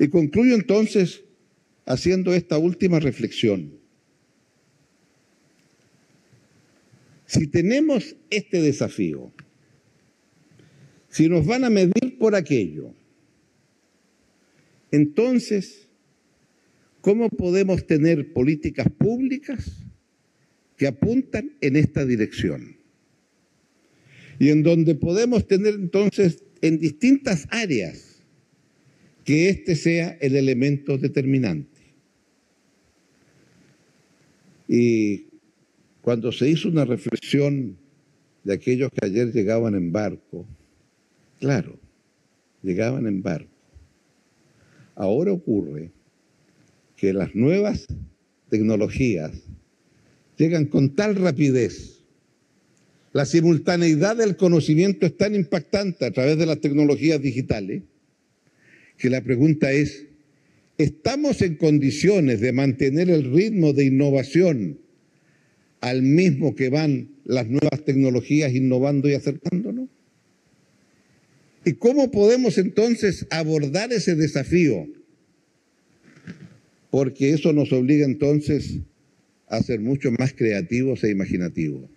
Y 0.00 0.08
concluyo 0.08 0.54
entonces 0.54 1.24
haciendo 1.84 2.32
esta 2.32 2.56
última 2.56 3.00
reflexión. 3.00 3.78
Si 7.26 7.46
tenemos 7.46 8.16
este 8.30 8.62
desafío, 8.62 9.30
si 11.10 11.28
nos 11.28 11.44
van 11.44 11.64
a 11.64 11.70
medir 11.70 12.16
por 12.18 12.34
aquello, 12.34 12.94
entonces, 14.90 15.86
¿cómo 17.02 17.28
podemos 17.28 17.86
tener 17.86 18.32
políticas 18.32 18.88
públicas 18.90 19.82
que 20.78 20.86
apuntan 20.86 21.52
en 21.60 21.76
esta 21.76 22.06
dirección? 22.06 22.78
Y 24.38 24.48
en 24.48 24.62
donde 24.62 24.94
podemos 24.94 25.46
tener 25.46 25.74
entonces 25.74 26.42
en 26.62 26.78
distintas 26.78 27.46
áreas 27.50 28.09
que 29.24 29.48
este 29.48 29.76
sea 29.76 30.16
el 30.20 30.36
elemento 30.36 30.98
determinante. 30.98 31.80
Y 34.68 35.26
cuando 36.00 36.32
se 36.32 36.48
hizo 36.48 36.68
una 36.68 36.84
reflexión 36.84 37.76
de 38.44 38.54
aquellos 38.54 38.90
que 38.90 39.06
ayer 39.06 39.32
llegaban 39.32 39.74
en 39.74 39.92
barco, 39.92 40.46
Claro, 41.40 41.78
llegaban 42.62 43.06
en 43.06 43.22
barco. 43.22 43.48
Ahora 44.94 45.32
ocurre 45.32 45.90
que 46.96 47.14
las 47.14 47.34
nuevas 47.34 47.86
tecnologías 48.50 49.32
llegan 50.36 50.66
con 50.66 50.90
tal 50.90 51.16
rapidez, 51.16 52.04
la 53.12 53.24
simultaneidad 53.24 54.16
del 54.16 54.36
conocimiento 54.36 55.06
es 55.06 55.16
tan 55.16 55.34
impactante 55.34 56.04
a 56.04 56.10
través 56.12 56.38
de 56.38 56.46
las 56.46 56.60
tecnologías 56.60 57.20
digitales, 57.22 57.82
que 59.00 59.10
la 59.10 59.24
pregunta 59.24 59.72
es, 59.72 60.04
¿estamos 60.76 61.40
en 61.40 61.56
condiciones 61.56 62.40
de 62.40 62.52
mantener 62.52 63.08
el 63.08 63.32
ritmo 63.32 63.72
de 63.72 63.86
innovación 63.86 64.78
al 65.80 66.02
mismo 66.02 66.54
que 66.54 66.68
van 66.68 67.08
las 67.24 67.48
nuevas 67.48 67.82
tecnologías 67.86 68.54
innovando 68.54 69.08
y 69.08 69.14
acercándonos? 69.14 69.88
¿Y 71.64 71.72
cómo 71.72 72.10
podemos 72.10 72.58
entonces 72.58 73.26
abordar 73.30 73.90
ese 73.92 74.14
desafío? 74.14 74.86
Porque 76.90 77.30
eso 77.30 77.54
nos 77.54 77.72
obliga 77.72 78.04
entonces 78.04 78.80
a 79.46 79.62
ser 79.62 79.80
mucho 79.80 80.10
más 80.12 80.34
creativos 80.34 81.02
e 81.04 81.10
imaginativos. 81.10 81.88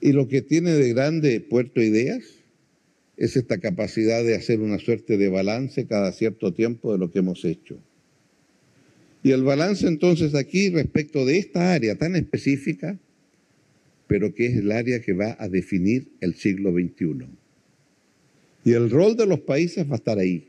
Y 0.00 0.12
lo 0.12 0.28
que 0.28 0.42
tiene 0.42 0.72
de 0.74 0.92
grande 0.92 1.40
Puerto 1.40 1.82
Ideas 1.82 2.37
es 3.18 3.36
esta 3.36 3.58
capacidad 3.58 4.22
de 4.22 4.36
hacer 4.36 4.60
una 4.60 4.78
suerte 4.78 5.18
de 5.18 5.28
balance 5.28 5.86
cada 5.86 6.12
cierto 6.12 6.54
tiempo 6.54 6.92
de 6.92 6.98
lo 6.98 7.10
que 7.10 7.18
hemos 7.18 7.44
hecho. 7.44 7.78
Y 9.24 9.32
el 9.32 9.42
balance 9.42 9.88
entonces 9.88 10.36
aquí 10.36 10.70
respecto 10.70 11.26
de 11.26 11.38
esta 11.38 11.72
área 11.72 11.96
tan 11.96 12.14
específica, 12.14 12.96
pero 14.06 14.32
que 14.34 14.46
es 14.46 14.56
el 14.56 14.70
área 14.70 15.00
que 15.00 15.12
va 15.12 15.36
a 15.40 15.48
definir 15.48 16.08
el 16.20 16.34
siglo 16.34 16.72
XXI. 16.72 17.26
Y 18.64 18.72
el 18.72 18.88
rol 18.88 19.16
de 19.16 19.26
los 19.26 19.40
países 19.40 19.84
va 19.88 19.94
a 19.94 19.96
estar 19.96 20.18
ahí, 20.18 20.48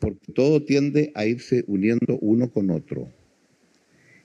porque 0.00 0.32
todo 0.32 0.64
tiende 0.64 1.12
a 1.14 1.24
irse 1.24 1.64
uniendo 1.68 2.18
uno 2.20 2.50
con 2.50 2.70
otro. 2.70 3.12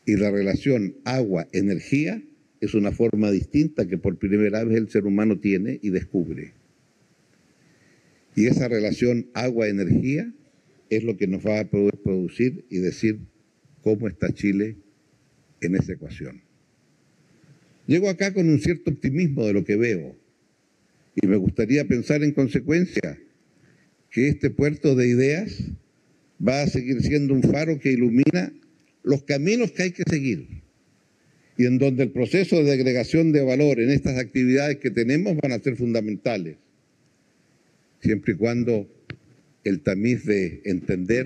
Y 0.07 0.15
la 0.15 0.31
relación 0.31 0.95
agua-energía 1.05 2.23
es 2.59 2.73
una 2.73 2.91
forma 2.91 3.29
distinta 3.29 3.87
que 3.87 3.99
por 3.99 4.17
primera 4.17 4.63
vez 4.63 4.77
el 4.77 4.89
ser 4.89 5.05
humano 5.05 5.39
tiene 5.39 5.79
y 5.83 5.91
descubre. 5.91 6.53
Y 8.35 8.47
esa 8.47 8.67
relación 8.67 9.29
agua-energía 9.33 10.31
es 10.89 11.03
lo 11.03 11.17
que 11.17 11.27
nos 11.27 11.45
va 11.45 11.59
a 11.59 11.69
producir 11.69 12.65
y 12.69 12.77
decir 12.77 13.19
cómo 13.81 14.07
está 14.07 14.33
Chile 14.33 14.77
en 15.61 15.75
esa 15.75 15.93
ecuación. 15.93 16.41
Llego 17.87 18.09
acá 18.09 18.33
con 18.33 18.49
un 18.49 18.59
cierto 18.59 18.91
optimismo 18.91 19.45
de 19.45 19.53
lo 19.53 19.63
que 19.63 19.75
veo. 19.75 20.15
Y 21.21 21.27
me 21.27 21.35
gustaría 21.35 21.85
pensar 21.85 22.23
en 22.23 22.31
consecuencia 22.31 23.19
que 24.09 24.27
este 24.27 24.49
puerto 24.49 24.95
de 24.95 25.07
ideas 25.07 25.63
va 26.45 26.61
a 26.61 26.67
seguir 26.67 27.01
siendo 27.01 27.33
un 27.33 27.43
faro 27.43 27.79
que 27.79 27.91
ilumina 27.91 28.53
los 29.03 29.23
caminos 29.23 29.71
que 29.71 29.83
hay 29.83 29.91
que 29.91 30.03
seguir 30.09 30.61
y 31.57 31.65
en 31.65 31.77
donde 31.77 32.03
el 32.03 32.11
proceso 32.11 32.63
de 32.63 32.71
agregación 32.71 33.31
de 33.31 33.43
valor 33.43 33.79
en 33.79 33.91
estas 33.91 34.17
actividades 34.17 34.77
que 34.77 34.89
tenemos 34.89 35.37
van 35.37 35.51
a 35.51 35.59
ser 35.59 35.75
fundamentales, 35.75 36.57
siempre 38.01 38.33
y 38.33 38.37
cuando 38.37 38.89
el 39.63 39.81
tamiz 39.81 40.25
de 40.25 40.61
entender 40.65 41.25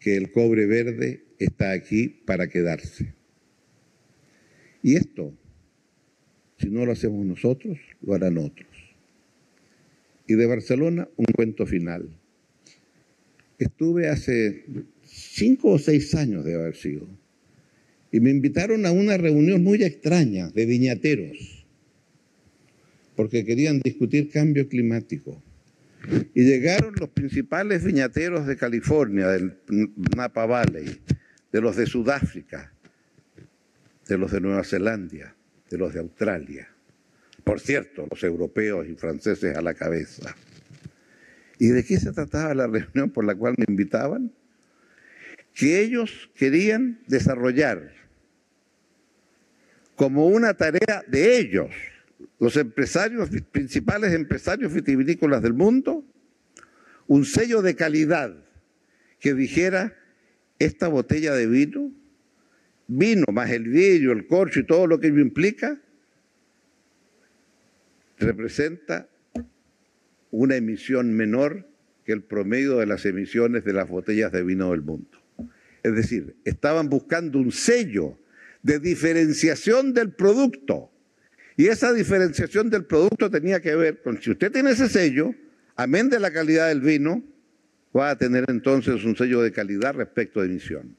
que 0.00 0.16
el 0.16 0.30
cobre 0.30 0.66
verde 0.66 1.24
está 1.38 1.72
aquí 1.72 2.08
para 2.08 2.48
quedarse. 2.48 3.14
Y 4.82 4.96
esto, 4.96 5.34
si 6.58 6.68
no 6.70 6.84
lo 6.86 6.92
hacemos 6.92 7.24
nosotros, 7.24 7.78
lo 8.02 8.14
harán 8.14 8.38
otros. 8.38 8.68
Y 10.26 10.34
de 10.34 10.46
Barcelona, 10.46 11.08
un 11.16 11.26
cuento 11.26 11.66
final. 11.66 12.08
Estuve 13.58 14.08
hace 14.08 14.64
cinco 15.02 15.70
o 15.70 15.78
seis 15.78 16.14
años 16.14 16.44
de 16.44 16.54
haber 16.54 16.76
sido. 16.76 17.06
Y 18.12 18.20
me 18.20 18.30
invitaron 18.30 18.86
a 18.86 18.92
una 18.92 19.16
reunión 19.16 19.62
muy 19.62 19.82
extraña 19.82 20.50
de 20.50 20.66
viñateros, 20.66 21.66
porque 23.14 23.44
querían 23.44 23.80
discutir 23.80 24.30
cambio 24.30 24.68
climático. 24.68 25.42
Y 26.34 26.44
llegaron 26.44 26.94
los 26.98 27.08
principales 27.10 27.84
viñateros 27.84 28.46
de 28.46 28.56
California, 28.56 29.28
del 29.28 29.58
Napa 30.16 30.46
Valley, 30.46 31.00
de 31.52 31.60
los 31.60 31.76
de 31.76 31.86
Sudáfrica, 31.86 32.72
de 34.06 34.18
los 34.18 34.30
de 34.30 34.40
Nueva 34.40 34.62
Zelanda, 34.64 35.34
de 35.70 35.78
los 35.78 35.94
de 35.94 36.00
Australia. 36.00 36.68
Por 37.44 37.60
cierto, 37.60 38.06
los 38.10 38.22
europeos 38.22 38.86
y 38.88 38.94
franceses 38.94 39.56
a 39.56 39.62
la 39.62 39.74
cabeza. 39.74 40.34
¿Y 41.58 41.68
de 41.68 41.84
qué 41.84 41.98
se 41.98 42.12
trataba 42.12 42.54
la 42.54 42.66
reunión 42.66 43.10
por 43.10 43.24
la 43.24 43.34
cual 43.34 43.54
me 43.56 43.64
invitaban? 43.68 44.32
Que 45.54 45.80
ellos 45.80 46.30
querían 46.34 47.00
desarrollar 47.06 47.92
como 49.94 50.26
una 50.26 50.54
tarea 50.54 51.02
de 51.06 51.38
ellos, 51.38 51.70
los 52.38 52.56
empresarios, 52.56 53.30
principales 53.50 54.12
empresarios 54.12 54.72
vitivinícolas 54.72 55.42
del 55.42 55.54
mundo, 55.54 56.04
un 57.06 57.24
sello 57.24 57.62
de 57.62 57.76
calidad 57.76 58.34
que 59.20 59.34
dijera, 59.34 59.94
esta 60.58 60.88
botella 60.88 61.34
de 61.34 61.46
vino, 61.46 61.92
vino 62.86 63.24
más 63.32 63.50
el 63.50 63.64
vidrio, 63.64 64.12
el 64.12 64.26
corcho 64.26 64.60
y 64.60 64.66
todo 64.66 64.86
lo 64.86 65.00
que 65.00 65.08
ello 65.08 65.20
implica, 65.20 65.80
representa 68.18 69.08
una 70.30 70.56
emisión 70.56 71.12
menor 71.12 71.68
que 72.04 72.12
el 72.12 72.22
promedio 72.22 72.78
de 72.78 72.86
las 72.86 73.04
emisiones 73.04 73.64
de 73.64 73.72
las 73.72 73.88
botellas 73.88 74.32
de 74.32 74.42
vino 74.42 74.70
del 74.70 74.82
mundo. 74.82 75.18
Es 75.82 75.94
decir, 75.94 76.36
estaban 76.44 76.88
buscando 76.88 77.38
un 77.38 77.52
sello 77.52 78.18
de 78.62 78.78
diferenciación 78.78 79.92
del 79.92 80.12
producto. 80.12 80.90
Y 81.56 81.68
esa 81.68 81.92
diferenciación 81.92 82.68
del 82.68 82.84
producto 82.84 83.30
tenía 83.30 83.60
que 83.60 83.74
ver 83.74 84.02
con 84.02 84.20
si 84.20 84.30
usted 84.30 84.52
tiene 84.52 84.72
ese 84.72 84.88
sello, 84.88 85.34
amén 85.74 86.10
de 86.10 86.20
la 86.20 86.30
calidad 86.30 86.68
del 86.68 86.82
vino, 86.82 87.22
va 87.96 88.10
a 88.10 88.18
tener 88.18 88.44
entonces 88.48 89.04
un 89.04 89.16
sello 89.16 89.40
de 89.40 89.52
calidad 89.52 89.94
respecto 89.94 90.40
de 90.40 90.48
emisión. 90.48 90.96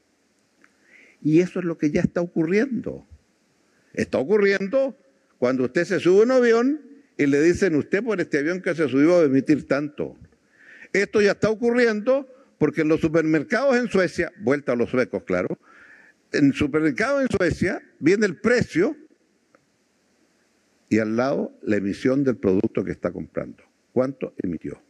Y 1.22 1.40
eso 1.40 1.60
es 1.60 1.64
lo 1.64 1.78
que 1.78 1.90
ya 1.90 2.00
está 2.00 2.20
ocurriendo. 2.20 3.06
Está 3.94 4.18
ocurriendo 4.18 4.96
cuando 5.38 5.64
usted 5.64 5.84
se 5.84 6.00
sube 6.00 6.20
a 6.20 6.24
un 6.24 6.30
avión 6.32 6.80
y 7.16 7.26
le 7.26 7.40
dicen, 7.40 7.76
usted 7.76 8.02
por 8.02 8.20
este 8.20 8.38
avión 8.38 8.60
que 8.60 8.74
se 8.74 8.88
subió 8.88 9.20
a 9.20 9.24
emitir 9.24 9.66
tanto. 9.66 10.16
Esto 10.92 11.20
ya 11.20 11.32
está 11.32 11.50
ocurriendo 11.50 12.28
porque 12.58 12.80
en 12.80 12.88
los 12.88 13.00
supermercados 13.00 13.76
en 13.76 13.88
Suecia, 13.88 14.32
vuelta 14.40 14.72
a 14.72 14.76
los 14.76 14.90
suecos, 14.90 15.22
claro, 15.22 15.58
en 16.32 16.52
supermercados 16.52 17.22
en 17.22 17.28
Suecia 17.28 17.82
viene 18.00 18.26
el 18.26 18.36
precio 18.36 18.96
y 20.88 20.98
al 20.98 21.16
lado 21.16 21.58
la 21.62 21.76
emisión 21.76 22.24
del 22.24 22.36
producto 22.36 22.84
que 22.84 22.92
está 22.92 23.12
comprando. 23.12 23.62
¿Cuánto 23.92 24.34
emitió? 24.38 24.80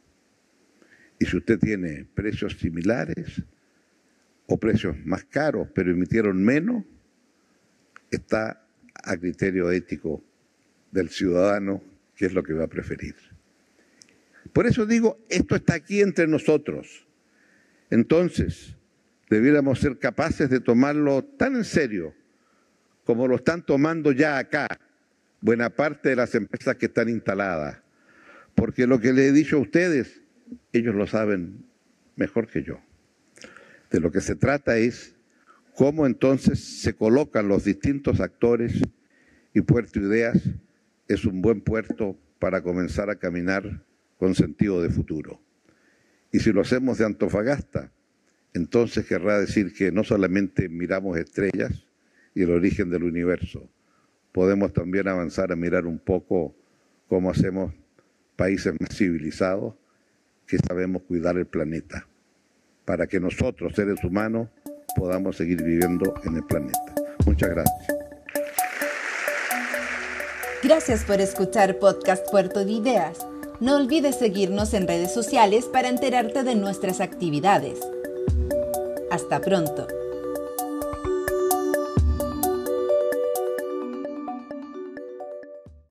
Y 1.18 1.26
si 1.26 1.36
usted 1.36 1.58
tiene 1.58 2.06
precios 2.14 2.58
similares 2.58 3.42
o 4.46 4.58
precios 4.58 4.96
más 5.04 5.24
caros, 5.24 5.68
pero 5.74 5.90
emitieron 5.90 6.42
menos, 6.42 6.84
está 8.10 8.64
a 8.94 9.16
criterio 9.16 9.70
ético 9.70 10.22
del 10.92 11.08
ciudadano 11.08 11.82
qué 12.14 12.26
es 12.26 12.34
lo 12.34 12.42
que 12.42 12.52
va 12.52 12.64
a 12.64 12.68
preferir. 12.68 13.14
Por 14.52 14.66
eso 14.66 14.86
digo, 14.86 15.18
esto 15.28 15.56
está 15.56 15.74
aquí 15.74 16.00
entre 16.00 16.26
nosotros. 16.26 17.06
Entonces, 17.90 18.76
debiéramos 19.28 19.80
ser 19.80 19.98
capaces 19.98 20.48
de 20.50 20.60
tomarlo 20.60 21.24
tan 21.24 21.56
en 21.56 21.64
serio 21.64 22.14
como 23.04 23.26
lo 23.26 23.36
están 23.36 23.64
tomando 23.64 24.12
ya 24.12 24.38
acá 24.38 24.68
buena 25.40 25.70
parte 25.70 26.10
de 26.10 26.16
las 26.16 26.34
empresas 26.34 26.76
que 26.76 26.86
están 26.86 27.08
instaladas. 27.08 27.78
Porque 28.54 28.86
lo 28.86 29.00
que 29.00 29.12
le 29.12 29.28
he 29.28 29.32
dicho 29.32 29.56
a 29.56 29.60
ustedes, 29.60 30.22
ellos 30.72 30.94
lo 30.94 31.06
saben 31.06 31.64
mejor 32.16 32.48
que 32.48 32.62
yo. 32.62 32.80
De 33.90 34.00
lo 34.00 34.10
que 34.10 34.20
se 34.20 34.34
trata 34.34 34.76
es 34.76 35.14
cómo 35.74 36.06
entonces 36.06 36.80
se 36.80 36.94
colocan 36.94 37.48
los 37.48 37.64
distintos 37.64 38.20
actores 38.20 38.82
y 39.54 39.60
Puerto 39.60 40.00
Ideas 40.00 40.38
es 41.06 41.24
un 41.24 41.40
buen 41.40 41.60
puerto 41.60 42.18
para 42.38 42.62
comenzar 42.62 43.10
a 43.10 43.16
caminar 43.16 43.84
con 44.18 44.34
sentido 44.34 44.82
de 44.82 44.90
futuro. 44.90 45.40
Y 46.32 46.40
si 46.40 46.52
lo 46.52 46.60
hacemos 46.60 46.98
de 46.98 47.06
Antofagasta, 47.06 47.90
entonces 48.52 49.06
querrá 49.06 49.40
decir 49.40 49.72
que 49.72 49.92
no 49.92 50.04
solamente 50.04 50.68
miramos 50.68 51.16
estrellas 51.16 51.86
y 52.34 52.42
el 52.42 52.50
origen 52.50 52.90
del 52.90 53.04
universo, 53.04 53.70
podemos 54.38 54.72
también 54.72 55.08
avanzar 55.08 55.50
a 55.50 55.56
mirar 55.56 55.84
un 55.84 55.98
poco 55.98 56.54
cómo 57.08 57.28
hacemos 57.28 57.72
países 58.36 58.72
más 58.78 58.96
civilizados 58.96 59.74
que 60.46 60.58
sabemos 60.58 61.02
cuidar 61.08 61.36
el 61.36 61.46
planeta, 61.46 62.06
para 62.84 63.08
que 63.08 63.18
nosotros, 63.18 63.74
seres 63.74 64.04
humanos, 64.04 64.48
podamos 64.94 65.36
seguir 65.36 65.60
viviendo 65.64 66.14
en 66.22 66.36
el 66.36 66.44
planeta. 66.44 66.94
Muchas 67.26 67.50
gracias. 67.50 67.88
Gracias 70.62 71.04
por 71.04 71.20
escuchar 71.20 71.80
Podcast 71.80 72.24
Puerto 72.30 72.64
de 72.64 72.70
Ideas. 72.70 73.18
No 73.58 73.74
olvides 73.74 74.20
seguirnos 74.20 74.72
en 74.72 74.86
redes 74.86 75.12
sociales 75.12 75.64
para 75.64 75.88
enterarte 75.88 76.44
de 76.44 76.54
nuestras 76.54 77.00
actividades. 77.00 77.80
Hasta 79.10 79.40
pronto. 79.40 79.88